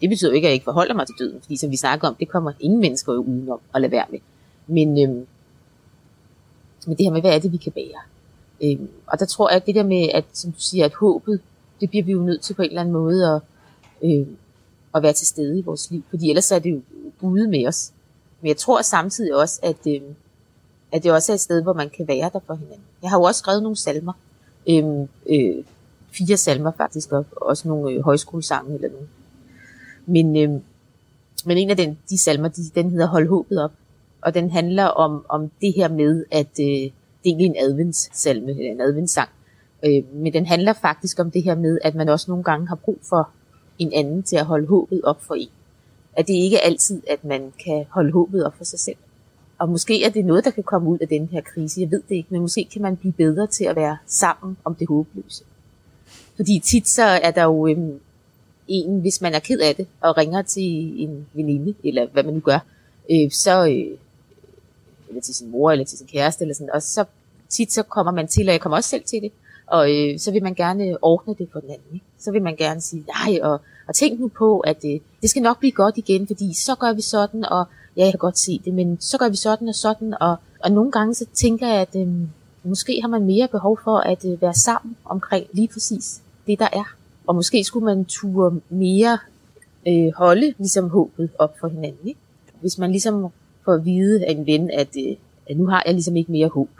[0.00, 2.08] Det betyder jo ikke, at jeg ikke forholder mig til døden, fordi som vi snakker
[2.08, 4.18] om, det kommer ingen mennesker jo udenom at lade være med.
[4.66, 5.26] Men, øh,
[6.86, 8.02] men det her med, hvad er det, vi kan bære?
[8.62, 11.40] Øh, og der tror jeg, at det der med, at, som du siger, at håbet,
[11.80, 13.40] det bliver vi jo nødt til på en eller anden måde at,
[14.10, 14.26] øh,
[14.94, 16.80] at være til stede i vores liv, fordi ellers er det jo
[17.20, 17.92] ude med os.
[18.40, 20.00] Men jeg tror samtidig også, at, øh,
[20.92, 22.84] at det også er et sted, hvor man kan være der for hinanden.
[23.02, 24.12] Jeg har jo også skrevet nogle salmer,
[24.68, 24.84] øh,
[25.30, 25.64] øh,
[26.10, 29.08] fire salmer faktisk, og også nogle øh, højskolesange eller nogle.
[30.06, 30.60] Men, øh,
[31.44, 33.72] men en af den, de salmer, de, den hedder Hold håbet op.
[34.20, 36.90] og den handler om, om det her med, at øh,
[37.24, 39.28] det er egentlig en adventssalme, eller en adventssang,
[39.84, 42.74] øh, men den handler faktisk om det her med, at man også nogle gange har
[42.74, 43.30] brug for
[43.78, 45.48] en anden til at holde håbet op for en.
[46.16, 48.96] At det ikke er altid, at man kan holde håbet op for sig selv.
[49.58, 52.02] Og måske er det noget, der kan komme ud af den her krise, jeg ved
[52.08, 55.44] det ikke, men måske kan man blive bedre til at være sammen om det håbløse.
[56.36, 58.00] Fordi tit så er der jo øhm,
[58.68, 62.34] en, hvis man er ked af det, og ringer til en veninde, eller hvad man
[62.34, 62.58] nu gør,
[63.10, 63.98] øh, så, øh,
[65.12, 67.04] eller til sin mor, eller til sin kæreste, eller sådan, og så
[67.48, 69.32] tit så kommer man til, og jeg kommer også selv til det,
[69.66, 71.94] og øh, så vil man gerne ordne det for den anden.
[71.94, 72.06] Ikke?
[72.18, 75.42] Så vil man gerne sige, nej, og, og tænk nu på, at øh, det skal
[75.42, 77.64] nok blive godt igen, fordi så gør vi sådan, og
[77.96, 80.72] ja, jeg kan godt se det, men så gør vi sådan og sådan, og, og
[80.72, 82.08] nogle gange så tænker jeg, at øh,
[82.64, 86.68] måske har man mere behov for at øh, være sammen omkring lige præcis det, der
[86.72, 86.94] er.
[87.26, 89.18] Og måske skulle man ture mere
[89.88, 92.08] øh, holde ligesom håbet op for hinanden.
[92.08, 92.20] Ikke?
[92.60, 93.26] Hvis man ligesom
[93.64, 95.16] for at vide af en ven, at, øh,
[95.50, 96.70] at nu har jeg ligesom ikke mere håb.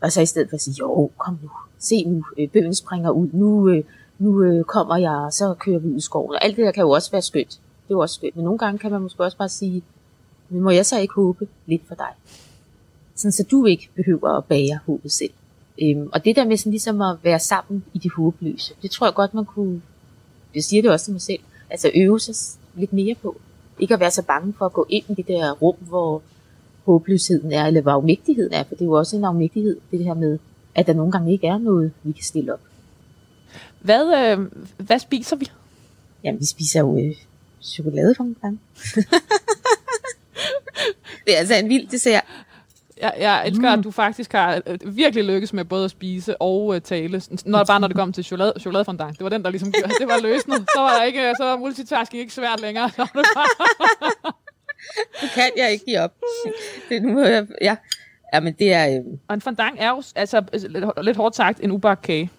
[0.00, 3.10] Og så i stedet for at sige, jo, kom nu, se nu, øh, bøgen springer
[3.10, 3.84] ud, nu, øh,
[4.18, 6.34] nu øh, kommer jeg, og så kører vi ud i skoven.
[6.34, 7.50] Og alt det der kan jo også være skønt.
[7.50, 8.36] Det er jo også skønt.
[8.36, 9.82] Men nogle gange kan man måske også bare sige,
[10.48, 12.10] men må jeg så ikke håbe lidt for dig?
[13.14, 15.30] Sådan, så du ikke behøver at bære håbet selv.
[15.82, 19.06] Øhm, og det der med sådan ligesom at være sammen i det håbløse, det tror
[19.06, 19.82] jeg godt, man kunne,
[20.54, 22.34] det siger det også til mig selv, altså øve sig
[22.74, 23.36] lidt mere på.
[23.78, 26.22] Ikke at være så bange for at gå ind i det der rum, hvor
[26.84, 30.14] håbløsheden er, eller hvor afmægtigheden er, for det er jo også en afmægtighed, det her
[30.14, 30.38] med,
[30.74, 32.60] at der nogle gange ikke er noget, vi kan stille op.
[33.80, 34.38] Hvad, øh,
[34.76, 35.50] hvad spiser vi?
[36.24, 37.14] Jamen, vi spiser jo øh,
[37.62, 38.60] chokolade for gang.
[41.26, 42.24] det er altså en vild dessert.
[43.04, 43.78] Jeg, jeg elsker, mm.
[43.78, 47.64] at du faktisk har øh, virkelig lykkes med både at spise og uh, tale, når,
[47.64, 49.18] bare når det kom til chokolade, chokoladefondant.
[49.18, 50.58] Det var den, der ligesom gjorde, det var løsnet.
[50.74, 52.90] Så var, der ikke, så var multitasking ikke svært længere.
[52.90, 53.24] Så det
[55.20, 56.12] det kan jeg ikke give op.
[56.88, 57.76] Det nu, jeg, ja.
[58.34, 58.88] ja, men det er...
[58.88, 59.04] Øh...
[59.28, 62.30] Og en fondant er jo altså, lidt, lidt hårdt sagt en ubagt kage.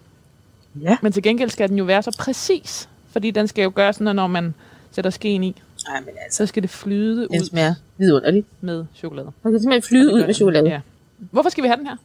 [0.82, 0.96] Ja.
[1.02, 4.08] Men til gengæld skal den jo være så præcis, fordi den skal jo gøre sådan,
[4.08, 4.54] at når man
[4.96, 8.46] sætter skeen i, Nej, men altså, så skal det flyde den ud smager vidunderligt.
[8.60, 9.32] med chokolade.
[9.42, 10.68] Man kan simpelthen flyde ud med chokolade.
[10.68, 10.80] Ja.
[11.18, 11.96] Hvorfor skal vi have den her?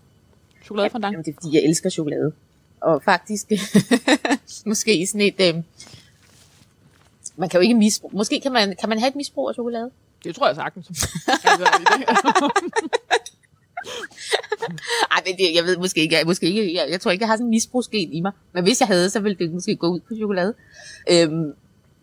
[0.64, 1.14] Chokoladefondant?
[1.14, 2.32] Jamen, det er fordi, jeg elsker chokolade.
[2.82, 3.52] Og faktisk,
[4.66, 5.56] måske sådan et...
[5.56, 5.64] Øh,
[7.36, 8.18] man kan jo ikke misbruge...
[8.18, 9.90] Måske kan man, kan man have et misbrug af chokolade?
[10.24, 10.88] Det tror jeg sagtens.
[15.12, 17.30] Ej, men det, jeg ved måske ikke, jeg, måske ikke jeg, jeg tror ikke, jeg
[17.30, 18.32] har sådan en misbrugsgen i mig.
[18.54, 20.54] Men hvis jeg havde, så ville det måske gå ud på chokolade.
[21.10, 21.54] Øhm,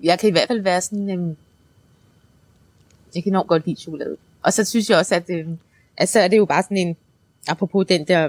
[0.02, 1.36] jeg kan i hvert fald være sådan, øhm,
[3.14, 4.16] jeg kan enormt godt lide chokolade.
[4.42, 5.58] Og så synes jeg også, at, øhm,
[5.96, 6.96] at så er det jo bare sådan en,
[7.48, 8.28] apropos den der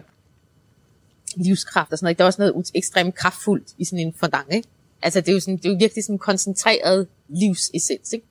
[1.35, 4.67] livskraft og sådan noget, der er også noget ekstremt kraftfuldt i sådan en fondant, ikke?
[5.01, 8.25] Altså det er jo, sådan, det er jo virkelig sådan en koncentreret livsessens, ikke?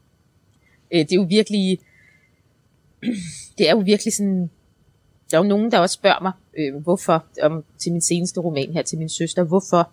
[0.93, 1.81] Øh, det er jo virkelig,
[3.59, 4.51] det er jo virkelig sådan,
[5.31, 8.73] der er jo nogen, der også spørger mig, øh, hvorfor, om, til min seneste roman
[8.73, 9.91] her, til min søster, hvorfor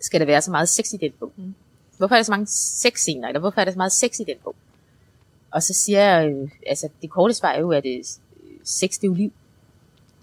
[0.00, 1.32] skal der være så meget sex i den bog?
[1.36, 1.54] Mm.
[2.02, 4.36] Hvorfor er der så mange sexscener, eller hvorfor er der så meget sex i den
[4.44, 4.54] bog?
[5.50, 8.90] Og så siger jeg, øh, altså det korte svar er jo, at det, øh, sex
[8.90, 9.32] det er jo liv.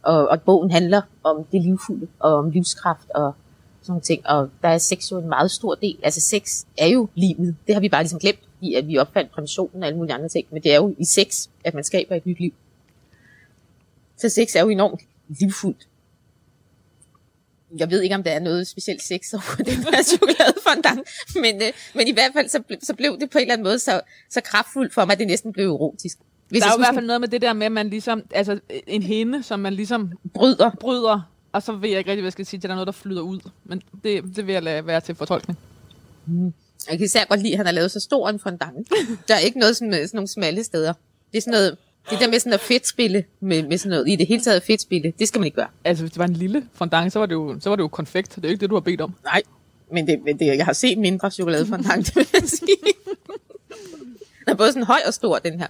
[0.02, 3.34] Og, og bogen handler om det livfulde, og om livskraft, og
[3.82, 4.28] sådan nogle ting.
[4.28, 5.98] Og der er sex jo en meget stor del.
[6.04, 7.56] Altså sex er jo livet.
[7.68, 10.30] Det har vi bare ligesom glemt, i at vi opfandt præmissionen og alle mulige andre
[10.30, 10.48] ting.
[10.52, 12.54] Men det er jo i sex, at man skaber et nyt liv.
[14.18, 15.88] Så sex er jo enormt livfuldt.
[17.78, 21.00] Jeg ved ikke, om der er noget specielt sex over den her chokoladefondant,
[21.36, 23.64] men, øh, men i hvert fald så, ble, så blev det på en eller anden
[23.64, 26.18] måde så, så kraftfuldt for mig, at det næsten blev erotisk.
[26.50, 28.24] Hvis der er jo i hvert fald noget med det der med, at man ligesom,
[28.32, 30.72] altså en hende, som man ligesom bryder.
[30.80, 32.88] bryder, og så ved jeg ikke rigtig, hvad jeg skal sige, til der er noget,
[32.88, 33.40] der flyder ud.
[33.64, 35.60] Men det, det vil jeg lade være til fortolkning.
[36.26, 36.54] Mm.
[36.90, 38.88] Jeg kan især godt lide, at han har lavet så stor en fondant.
[39.28, 40.94] Der er ikke noget sådan, sådan nogle smalle steder.
[41.32, 41.78] Det er sådan noget,
[42.10, 45.14] det der med sådan at fedtspille, med, med sådan noget, i det hele taget fedtspille,
[45.20, 45.68] det skal man ikke gøre.
[45.84, 47.88] Altså, hvis det var en lille fondant, så var det jo, så var det jo
[47.88, 48.36] konfekt.
[48.36, 49.14] Det er jo ikke det, du har bedt om.
[49.24, 49.42] Nej,
[49.92, 52.78] men, det, men det, jeg har set mindre chokoladefondant, det vil jeg sige.
[54.46, 55.68] Den er både sådan høj og stor, den her.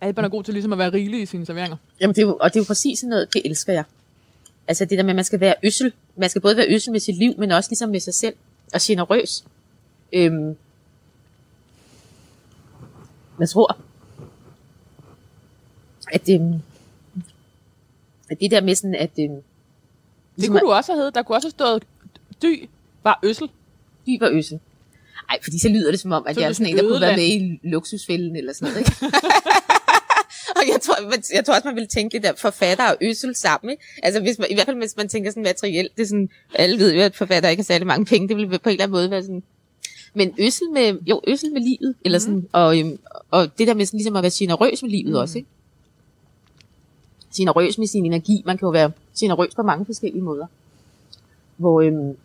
[0.00, 1.76] Alban er god til ligesom at være rigelig i sine serveringer.
[2.00, 3.84] Jamen, det er jo, og det er jo præcis sådan noget, det elsker jeg.
[4.68, 5.92] Altså det der med, at man skal være øssel.
[6.16, 8.34] Man skal både være øssel med sit liv, men også ligesom med sig selv.
[8.74, 9.44] Og generøs.
[10.12, 10.56] Øhm,
[13.40, 13.76] jeg tror,
[16.12, 16.54] at, øhm,
[18.30, 19.10] at det der med sådan, at...
[19.20, 19.42] Øhm,
[20.40, 21.14] det kunne at, du også have heddet.
[21.14, 21.84] Der kunne også have stået,
[22.42, 22.68] dy
[23.04, 23.48] var øssel.
[24.06, 24.60] Dy var øssel.
[25.30, 27.00] Ej, fordi så lyder det som om, at så jeg er sådan en, der kunne
[27.00, 28.92] være med i luksusfælden eller sådan noget, ikke?
[30.56, 33.34] og jeg tror, man, jeg tror også, man vil tænke det der forfatter og øssel
[33.34, 33.70] sammen.
[33.70, 33.82] Ikke?
[34.02, 36.78] Altså hvis man, i hvert fald hvis man tænker sådan materielt, det er sådan, alle
[36.78, 38.92] ved jo, at forfatter ikke har særlig mange penge, det vil på en eller anden
[38.92, 39.42] måde være sådan,
[40.14, 42.48] men øssel med, jo, øssel med livet, eller sådan, mm.
[42.52, 42.98] og, øhm,
[43.30, 45.18] og det der med sådan ligesom at være generøs med livet mm.
[45.18, 45.48] også, ikke?
[47.36, 48.42] Generøs med sin energi.
[48.46, 50.46] Man kan jo være generøs på mange forskellige måder.
[51.56, 52.16] Hvor øhm,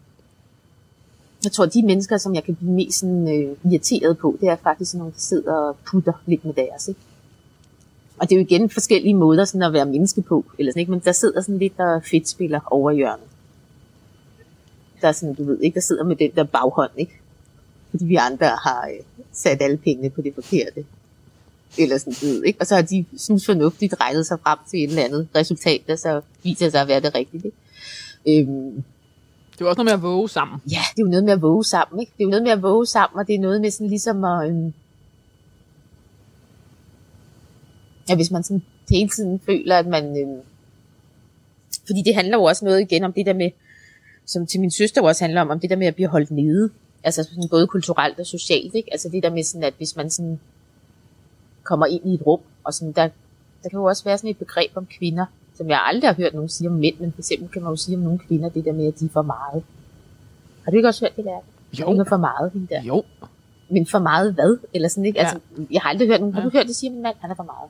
[1.43, 4.55] jeg tror, de mennesker, som jeg kan blive mest sådan, øh, irriteret på, det er
[4.55, 6.87] faktisk nogle, der sidder og putter lidt med deres.
[6.87, 6.99] Ikke?
[8.17, 10.91] Og det er jo igen forskellige måder sådan at være menneske på, eller sådan, ikke?
[10.91, 13.25] men der sidder sådan lidt der fedt spiller over hjørnet.
[15.01, 17.19] Der er sådan, du ved ikke, der sidder med den der baghånd, ikke?
[17.89, 20.85] Fordi vi andre har øh, sat alle pengene på det forkerte.
[21.77, 22.61] Eller sådan, ved, ikke?
[22.61, 25.95] Og så har de synes fornuftigt regnet sig frem til et eller andet resultat, der
[25.95, 27.51] så viser sig at være det rigtige.
[28.27, 28.83] Øhm,
[29.53, 30.59] Det er også noget med at våge sammen.
[30.71, 32.11] Ja, det er jo noget med at våge sammen, ikke?
[32.17, 34.23] Det er jo noget med at våge sammen, og det er noget med sådan ligesom
[34.23, 34.49] at...
[34.49, 34.73] Øhm,
[38.09, 40.21] ja, hvis man sådan hele tiden føler, at man...
[40.21, 40.41] Øhm,
[41.87, 43.51] fordi det handler jo også noget igen om det der med,
[44.25, 46.69] som til min søster også handler om, om det der med at blive holdt nede.
[47.03, 48.89] Altså sådan både kulturelt og socialt, ikke?
[48.91, 50.39] Altså det der med sådan, at hvis man sådan
[51.65, 53.03] kommer ind i et rum, og sådan der,
[53.63, 55.25] der kan jo også være sådan et begreb om kvinder,
[55.57, 57.75] som jeg aldrig har hørt nogen sige om mænd, men for eksempel kan man jo
[57.75, 59.63] sige om nogle kvinder, det der med, at de er for meget.
[60.63, 61.39] Har du ikke også hørt det der?
[61.79, 61.85] Jo.
[61.85, 62.81] Hun er for meget, hende der.
[62.83, 63.03] Jo.
[63.69, 64.57] Men for meget hvad?
[64.73, 65.19] Eller sådan, ikke?
[65.19, 65.23] Ja.
[65.25, 65.39] Altså,
[65.71, 66.33] jeg har aldrig hørt nogen.
[66.35, 66.45] Har Ja.
[66.45, 67.69] du hørt det sige om en mand, han er for meget?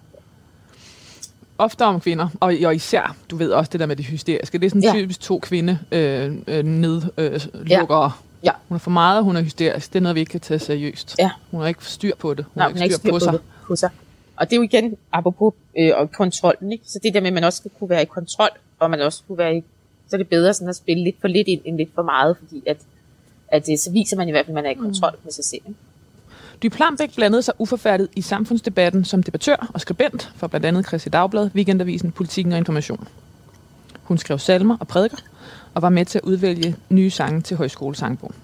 [1.58, 4.58] Ofte om kvinder, og, og især, du ved også det der med det hysteriske.
[4.58, 4.92] Det er sådan Ja.
[4.94, 8.12] typisk to kvinde øh, øh, nedlukkere.
[8.44, 8.52] Ja.
[8.68, 9.94] Hun er for meget, hun er hysterisk.
[9.94, 11.16] Det er noget, vi ikke kan tage seriøst.
[11.20, 11.32] Ja.
[11.52, 12.46] Hun har ikke styr på det.
[12.46, 13.34] Hun Nej, har ikke styr på, sig.
[13.34, 13.90] det på sig.
[14.36, 16.84] Og det er jo igen, apropos øh, og kontrollen, ikke?
[16.88, 18.50] Så det der med, at man også skal kunne være i kontrol,
[18.80, 19.64] og man også kunne være i,
[20.08, 22.38] så er det bedre sådan at spille lidt for lidt ind, end lidt for meget,
[22.38, 22.78] fordi at,
[23.48, 25.20] at det, så viser man i hvert fald, at man er i kontrol mm.
[25.24, 25.62] med sig selv.
[25.68, 25.80] Ikke?
[26.64, 31.10] Dy Plambæk blandede sig uforfærdet i samfundsdebatten som debattør og skribent for blandt andet Christi
[31.10, 33.08] Dagblad, Weekendavisen, Politikken og Information.
[34.04, 35.18] Hun skrev salmer og prædiker
[35.74, 38.36] og var med til at udvælge nye sange til Højskolesangbogen.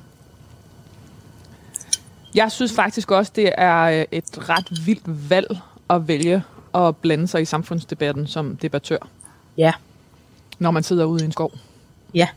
[2.35, 5.57] Jeg synes faktisk også, det er øh, et ret vildt valg
[5.89, 6.43] at vælge
[6.75, 8.97] at blande sig i samfundsdebatten som debattør,
[9.57, 9.73] Ja,
[10.59, 11.51] når man sidder ude i en skov.
[12.13, 12.27] ja.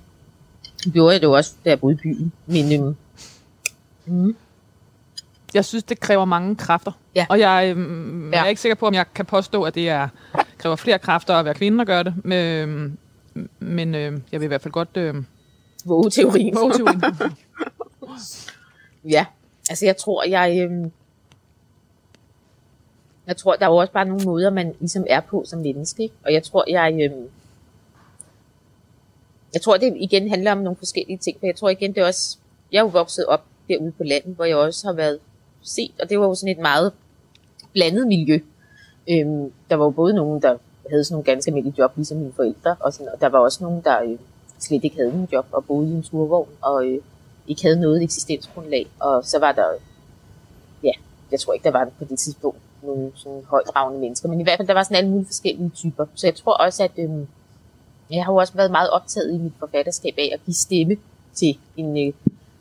[0.84, 2.32] Det gjorde jeg det jo også, da jeg boede i byen.
[2.47, 2.97] Men øhm,
[4.07, 4.36] mm,
[5.55, 6.92] Jeg synes, det kræver mange kræfter.
[7.14, 7.26] Ja.
[7.28, 8.36] Og jeg, øhm, Ja.
[8.38, 10.09] jeg er ikke sikker på, om jeg kan påstå, at det er,
[10.59, 12.14] kræver flere kræfter at være kvinde, der gør det.
[12.24, 12.99] Men,
[13.61, 15.14] men øh, jeg vil i hvert fald godt øh,
[15.84, 16.55] våge teorien.
[16.57, 17.03] våge teorien.
[19.11, 19.26] Ja,
[19.71, 20.59] altså jeg tror, jeg...
[20.61, 20.91] Øh,
[23.27, 26.03] jeg tror, der er jo også bare nogle måder, man ligesom er på som menneske.
[26.03, 26.15] Ikke?
[26.25, 26.93] Og jeg tror, jeg...
[26.93, 27.29] Øh,
[29.55, 31.37] jeg tror, det igen handler om nogle forskellige ting.
[31.41, 32.39] For jeg tror igen, det er også...
[32.73, 35.19] Jeg er jo vokset op derude på landet, hvor jeg også har været
[35.62, 35.93] set.
[36.03, 36.93] Og det var jo sådan et meget
[37.73, 38.39] blandet miljø.
[39.11, 40.57] Øhm, der var jo både nogen, der
[40.91, 42.77] havde sådan nogle ganske almindelige job, ligesom mine forældre.
[42.81, 44.19] Og, sådan, og der var også nogen, der øh,
[44.59, 46.49] slet ikke havde nogen job og boede i en turvogn.
[46.61, 47.01] Og øh,
[47.49, 48.86] ikke havde noget eksistensgrundlag.
[49.01, 49.66] Og så var der,
[50.82, 50.92] ja,
[51.30, 54.59] jeg tror ikke, der var på det tidspunkt nogle sådan højdragende mennesker, men i hvert
[54.59, 56.07] fald, der var sådan alle mulige forskellige typer.
[56.14, 57.26] Så jeg tror også, at øhm,
[58.11, 60.97] jeg har jo også været meget optaget i mit forfatterskab af at give stemme
[61.34, 62.12] til, en, øh,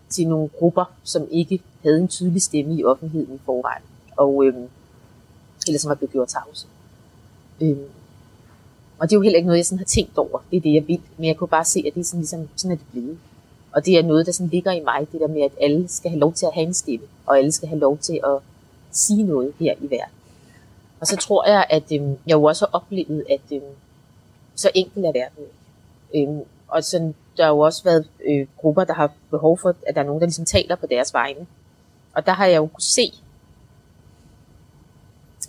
[0.09, 3.83] til nogle grupper, som ikke havde en tydelig stemme i offentligheden i forvejen.
[4.17, 4.67] Og, øhm,
[5.67, 6.67] eller som var blevet gjort tavse.
[7.61, 7.89] Øhm,
[8.99, 10.39] og det er jo heller ikke noget, jeg sådan har tænkt over.
[10.51, 11.01] Det er det, jeg vil.
[11.17, 13.17] Men jeg kunne bare se, at det er sådan, ligesom, sådan er det blevet.
[13.73, 16.09] Og det er noget, der sådan ligger i mig, det der med, at alle skal
[16.09, 18.39] have lov til at have en stemme, og alle skal have lov til at
[18.91, 20.15] sige noget her i verden.
[20.99, 23.75] Og så tror jeg, at øhm, jeg jo også har oplevet, at øhm,
[24.55, 25.43] så enkelt er verden.
[26.13, 26.31] ikke.
[26.31, 29.95] Øhm, og sådan, der har jo også været øh, grupper, der har behov for, at
[29.95, 31.47] der er nogen, der ligesom taler på deres vegne.
[32.13, 33.13] Og der har jeg jo kunne se,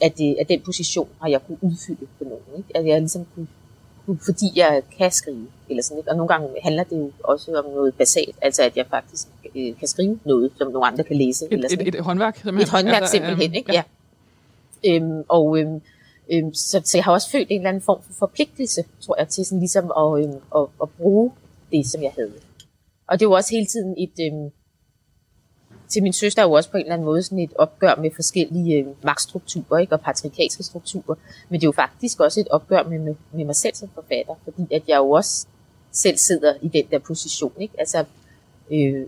[0.00, 2.42] at, det, at den position har jeg kunne udfylde på nogen.
[2.56, 2.76] Ikke?
[2.76, 3.48] At jeg ligesom kunne,
[4.06, 5.46] fordi jeg kan skrive.
[5.68, 6.10] Eller sådan, ikke?
[6.10, 9.76] Og nogle gange handler det jo også om noget basalt, altså at jeg faktisk øh,
[9.78, 11.46] kan skrive noget, som nogle andre kan læse.
[11.50, 12.62] eller Et, sådan, et, et håndværk, simpelthen.
[12.62, 13.72] Et håndværk Altså, simpelthen, øhm, ikke?
[13.72, 13.82] Ja.
[14.86, 15.80] Øhm, og øhm,
[16.32, 19.28] øhm, så, så jeg har også følt en eller anden form for forpligtelse, tror jeg,
[19.28, 21.32] til sådan ligesom at, øhm, at, at bruge
[21.72, 22.32] det, som jeg havde.
[23.08, 24.50] Og det er jo også hele tiden et, øhm,
[25.88, 28.10] til min søster er jo også på en eller anden måde sådan et opgør med
[28.14, 29.92] forskellige øh, magtstrukturer ikke?
[29.92, 31.16] og patriarkalske strukturer.
[31.48, 34.34] Men det er jo faktisk også et opgør med, med, med mig selv som forfatter,
[34.44, 35.46] fordi at jeg jo også
[35.92, 37.52] selv sidder i den der position.
[37.60, 37.74] Ikke?
[37.78, 38.04] Altså,
[38.70, 39.06] øh,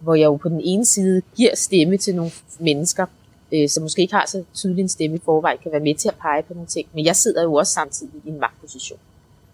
[0.00, 3.06] hvor jeg jo på den ene side giver stemme til nogle mennesker,
[3.52, 6.08] øh, som måske ikke har så tydelig en stemme i forvejen, kan være med til
[6.08, 6.88] at pege på nogle ting.
[6.92, 8.98] Men jeg sidder jo også samtidig i en magtposition.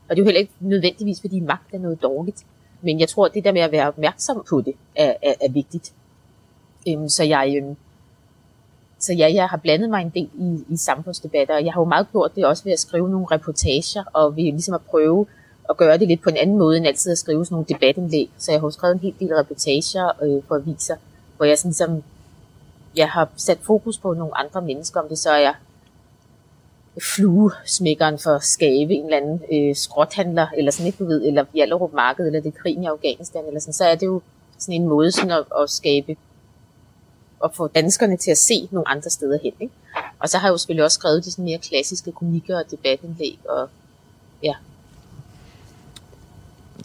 [0.08, 2.44] Og det er jo heller ikke nødvendigvis, fordi magt er noget dårligt.
[2.82, 5.48] Men jeg tror, at det der med at være opmærksom på det, er, er, er
[5.48, 5.92] vigtigt.
[6.88, 7.76] Øhm, så jeg, øhm,
[8.98, 11.84] så ja, jeg har blandet mig en del i, i samfundsdebatter, og jeg har jo
[11.84, 15.26] meget gjort det også ved at skrive nogle reportager, og ved ligesom at prøve
[15.70, 18.30] at gøre det lidt på en anden måde, end altid at skrive sådan nogle debatindlæg.
[18.38, 20.96] Så jeg har jo skrevet en hel del reportager øh, for aviser,
[21.36, 22.02] hvor jeg sådan ligesom,
[22.96, 25.52] jeg har sat fokus på nogle andre mennesker, om det så er
[27.00, 31.92] fluesmækkeren for Skave, en eller anden øh, skråthandler, eller sådan ikke, du ved, eller Jallerup
[31.92, 34.20] Marked, eller det er krigen i Afghanistan, eller sådan, så er det jo
[34.58, 36.16] sådan en måde sådan at, at skabe
[37.42, 39.52] og få danskerne til at se nogle andre steder hen.
[39.60, 39.74] Ikke?
[40.18, 43.38] Og så har jeg jo selvfølgelig også skrevet de sådan mere klassiske komikere og debatindlæg,
[43.48, 43.68] og
[44.42, 44.54] ja.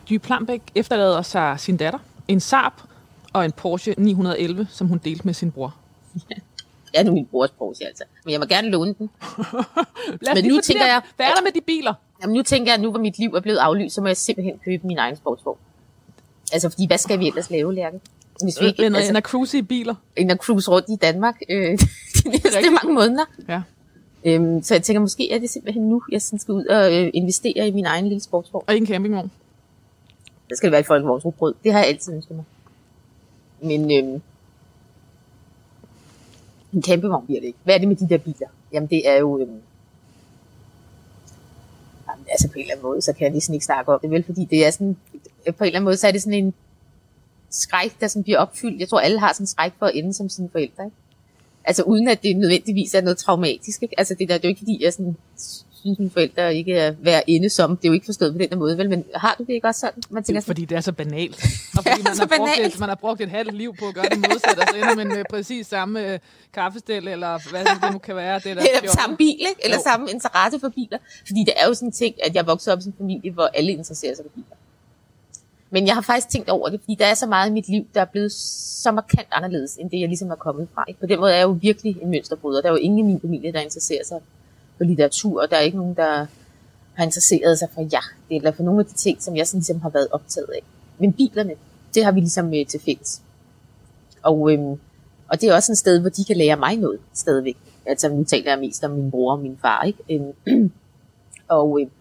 [0.10, 2.74] Dy Plambæk efterlader sig sin datter, en Saab
[3.34, 5.76] og en Porsche 911, som hun delte med sin bror.
[6.94, 8.04] Er nu min brors Porsche, altså.
[8.26, 9.10] Men jeg må gerne låne den.
[10.36, 11.94] Men nu tænker jeg- Hvad er der med de biler?
[12.22, 14.18] Jamen nu tænker jeg, at nu hvor mit liv er blevet aflyst, så må jeg
[14.18, 15.58] simpelthen købe min egen sportsvogn.
[16.54, 18.00] Altså, fordi hvad skal vi ellers lave, Lærke?
[18.44, 19.96] Hvis vi ikke, End, altså, end at cruise i biler.
[20.16, 21.72] at cruise rundt i Danmark øh,
[22.24, 23.26] de næste mange måneder.
[23.48, 23.62] Ja.
[24.26, 27.12] Øhm, så jeg tænker, måske er det simpelthen nu, jeg sådan skal ud og øh,
[27.14, 28.64] investere i min egen lille sportsvogn.
[28.68, 29.32] Og en campingvogn.
[30.50, 31.54] Der skal det være et folkevognsrugbrød.
[31.64, 32.46] Det har jeg altid ønsket mig.
[33.62, 34.22] Men øhm,
[36.74, 37.60] en campingvogn bliver det ikke.
[37.64, 38.48] Hvad er det med de der biler?
[38.74, 39.40] Jamen det er jo...
[39.40, 39.62] Øhm,
[42.10, 44.12] jamen, altså på en eller anden måde, så kan jeg næsten ikke snakke om det,
[44.12, 44.24] vel?
[44.24, 44.98] Fordi det er sådan...
[45.46, 46.54] På en eller anden måde, så er det sådan en
[47.52, 48.80] skræk, der sådan bliver opfyldt.
[48.80, 50.96] Jeg tror, alle har sådan en skræk for at ende som sine forældre, ikke?
[51.64, 54.00] Altså uden at det nødvendigvis er noget traumatisk, ikke?
[54.00, 55.18] Altså det der, det er jo ikke fordi, jeg sådan
[55.82, 57.78] synes, mine forældre ikke er værd ende som.
[57.78, 58.90] Det er jo ikke forstået på den der måde, vel?
[58.90, 60.04] Men har du det ikke også sådan?
[60.10, 61.36] Man Det er tænker sådan, fordi, det er så banalt.
[61.78, 63.94] Og fordi man, så har brugt et, man har brugt et halvt liv på at
[63.96, 66.20] gøre det modsatte, og så ender man med præcis samme øh,
[66.54, 68.40] kaffestel, eller hvad det nu kan være.
[68.40, 68.92] Det er da Eller fjollet.
[68.92, 69.62] samme bil, ikke?
[69.64, 69.84] Eller Jo.
[69.84, 70.98] samme interesse for biler.
[71.28, 73.46] Fordi det er jo sådan en ting, at jeg voksede op i en familie, hvor
[73.54, 74.57] alle interesserer sig for biler.
[75.70, 77.88] Men jeg har faktisk tænkt over det, fordi der er så meget i mit liv,
[77.94, 80.84] der er blevet så markant anderledes, end det jeg ligesom er kommet fra.
[80.88, 81.00] Ikke?
[81.00, 82.62] På den måde er jeg jo virkelig en mønsterbryder.
[82.62, 84.20] Der er jo ingen i min familie, der interesserer sig
[84.78, 86.26] for litteratur, og der er ikke nogen, der
[86.94, 89.82] har interesseret sig for jagt, eller for nogle af de ting, som jeg sådan ligesom
[89.82, 90.64] har været optaget af.
[90.98, 91.54] Men bilerne,
[91.96, 93.22] det har vi ligesom øh, til fælles.
[94.24, 94.80] Og, øhm,
[95.28, 97.58] og det er også et sted, hvor de kan lære mig noget stadigvæk.
[97.86, 100.00] Altså nu taler jeg mest om min bror og min far, ikke?
[100.46, 100.72] Øhm,
[101.58, 101.92] og, øhm,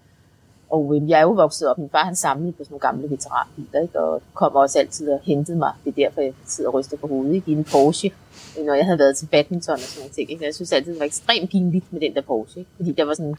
[0.70, 3.10] og øhm, jeg er jo vokset op, min far han samlede på sådan nogle gamle
[3.10, 4.00] veteranbiler, ikke?
[4.00, 5.72] og kom også altid og hentede mig.
[5.84, 7.50] Det er derfor, jeg sidder og ryster på hovedet, ikke?
[7.50, 8.12] i en Porsche,
[8.58, 10.30] øh, når jeg havde været til badminton og sådan nogle ting.
[10.30, 10.44] Ikke?
[10.44, 12.70] Jeg synes altid, det var ekstremt pinligt med den der Porsche, ikke?
[12.76, 13.34] fordi der var sådan,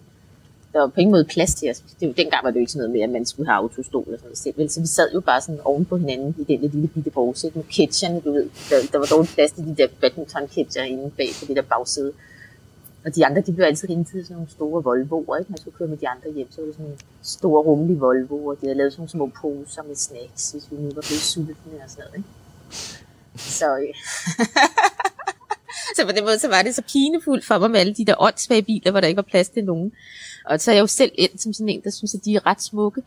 [0.73, 1.83] der var på ingen måde plads til os.
[1.99, 4.01] Det, var- dengang var det jo ikke sådan noget med, at man skulle have autostol
[4.01, 4.57] og sådan noget selv.
[4.57, 4.69] vel?
[4.69, 7.47] Så vi sad jo bare sådan oven på hinanden i den der lille bitte Porsche,
[7.47, 7.57] ikke?
[7.59, 8.49] med ketcherne, du ved.
[8.69, 12.11] Der, der var dårlig plads til de der badminton-ketcher inde bag på det der bagsæde.
[13.07, 15.51] Og de andre, de blev altid hentet sådan nogle store Volvoer, ikke?
[15.51, 18.45] Man skulle køre med de andre hjem, så var det sådan en stor rummelig Volvo,
[18.45, 21.21] og de havde lavet sådan nogle små poser med snacks, hvis vi nu var blevet
[21.21, 22.29] sultne og sådan noget, ikke?
[23.37, 23.93] Så, øh.
[25.95, 28.15] så på den måde, så var det så pinefuldt for mig med alle de der
[28.19, 29.91] åndssvage biler, hvor der ikke var plads til nogen.
[30.45, 32.45] Og så er jeg jo selv endt som sådan en, der synes, at de er
[32.45, 33.01] ret smukke.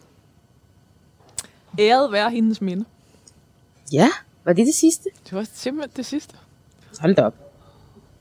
[1.78, 2.84] Æret være hendes minde.
[3.92, 4.10] Ja,
[4.44, 5.10] var det det sidste?
[5.24, 6.36] Det var simpelthen det sidste.
[7.00, 7.49] Hold da op.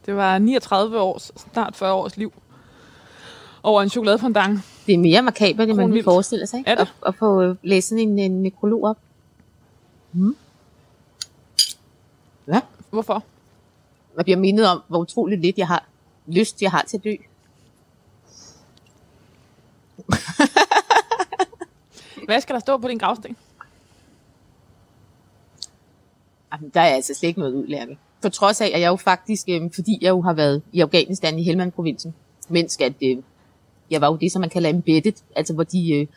[0.10, 2.34] Det var 39 års, snart 40 års liv
[3.64, 4.60] over en chokoladefondant.
[4.86, 6.70] Det er mere makabert, end man kan forestille sig, ikke?
[6.70, 6.82] Er det?
[6.82, 8.98] At, at få øh, læst sådan en, en nekrolog op.
[10.12, 10.36] Mm.
[12.48, 12.62] Ja.
[12.90, 13.24] Hvorfor?
[14.18, 15.86] Jeg bliver mindet om, hvor utroligt lidt jeg har
[16.28, 17.16] lyst, jeg har til at dø.
[22.26, 23.38] Hvad skal der stå på din gravsten?
[26.54, 27.98] Jamen, der er altså slet ikke noget udlærke.
[28.22, 31.40] På trods af, at jeg jo faktisk, øh, fordi jeg jo har været i Afghanistan
[31.40, 32.14] i Helmand-provincen,
[32.50, 33.18] mens at, øh,
[33.92, 36.08] jeg var jo det, som man kalder embedded, altså hvor de, øh,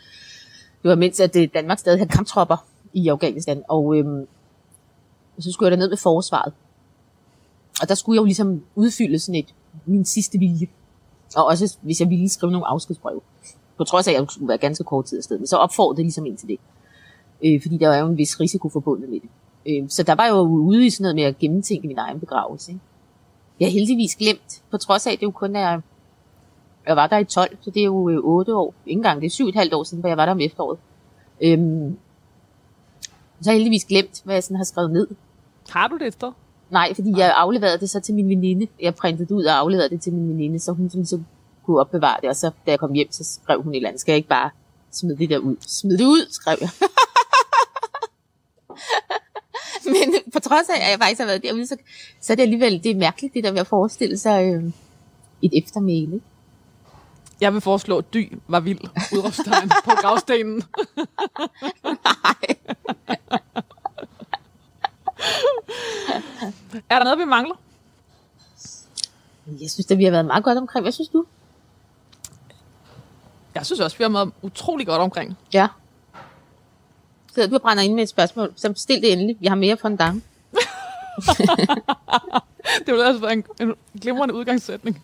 [0.82, 4.26] det var mens at øh, Danmark stadig havde kamptropper i Afghanistan, og øh,
[5.38, 6.52] så skulle jeg ned med forsvaret.
[7.82, 9.54] Og der skulle jeg jo ligesom udfylde sådan et,
[9.86, 10.66] min sidste vilje.
[11.36, 13.22] Og også hvis jeg ville skrive nogle afskedsbrev.
[13.76, 15.38] På trods af, at jeg skulle være ganske kort tid afsted.
[15.38, 16.58] Men så opfordrede det ligesom ind til det.
[17.44, 19.28] Øh, fordi der var jo en vis risiko forbundet med det.
[19.68, 22.20] Øh, så der var jeg jo ude i sådan noget med at gennemtænke min egen
[22.20, 22.70] begravelse.
[22.70, 22.82] Ikke?
[23.60, 25.80] Jeg har heldigvis glemt, på trods af, at det jo kun er,
[26.86, 29.26] jeg var der i 12, så det er jo øh, 8 år, ikke engang, det
[29.26, 30.78] er 7,5 år siden, hvor jeg var der om efteråret.
[31.40, 31.98] Øhm,
[33.40, 35.06] så har jeg heldigvis glemt, hvad jeg sådan har skrevet ned.
[35.70, 36.32] Har du det et sted?
[36.70, 38.66] Nej, fordi jeg afleverede det så til min veninde.
[38.80, 41.20] Jeg printede det ud og afleverede det til min veninde, så hun sådan, så
[41.64, 42.28] kunne opbevare det.
[42.28, 44.00] Og så da jeg kom hjem, så skrev hun et eller andet.
[44.00, 44.50] Skal jeg ikke bare
[44.90, 45.56] smide det der ud?
[45.60, 46.70] Smid det ud, skrev jeg.
[49.94, 51.76] Men på trods af, at jeg faktisk har været derude, så,
[52.20, 54.64] så er det alligevel det er mærkeligt, det der med at forestille sig øh,
[55.42, 56.20] et eftermæle.
[57.40, 58.80] Jeg vil foreslå, at dy var vild.
[59.12, 60.62] Udråbstegn på gravstenen.
[61.84, 62.56] Nej.
[66.90, 67.54] Er der noget, vi mangler?
[69.46, 70.84] Jeg synes, at vi har været meget godt omkring.
[70.84, 71.24] Hvad synes du?
[73.54, 75.36] Jeg synes også, vi har været utrolig godt omkring.
[75.54, 75.68] Ja.
[77.34, 79.36] Så du brænder ind med et spørgsmål, så stil det endelig.
[79.42, 80.22] Jeg har mere for en dame.
[82.86, 85.02] Det ville altså være en, en glimrende udgangssætning.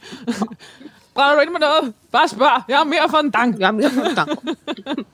[1.15, 1.95] Brænder du ind med noget?
[2.13, 2.63] Bare spørg.
[2.69, 3.61] Jeg har mere for en dang.
[3.61, 4.31] Jeg får gang.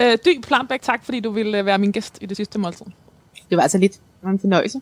[0.00, 2.86] Øh, Dy Plambæk, tak fordi du ville øh, være min gæst i det sidste måltid.
[3.50, 4.80] Det var altså lidt en fornøjelse.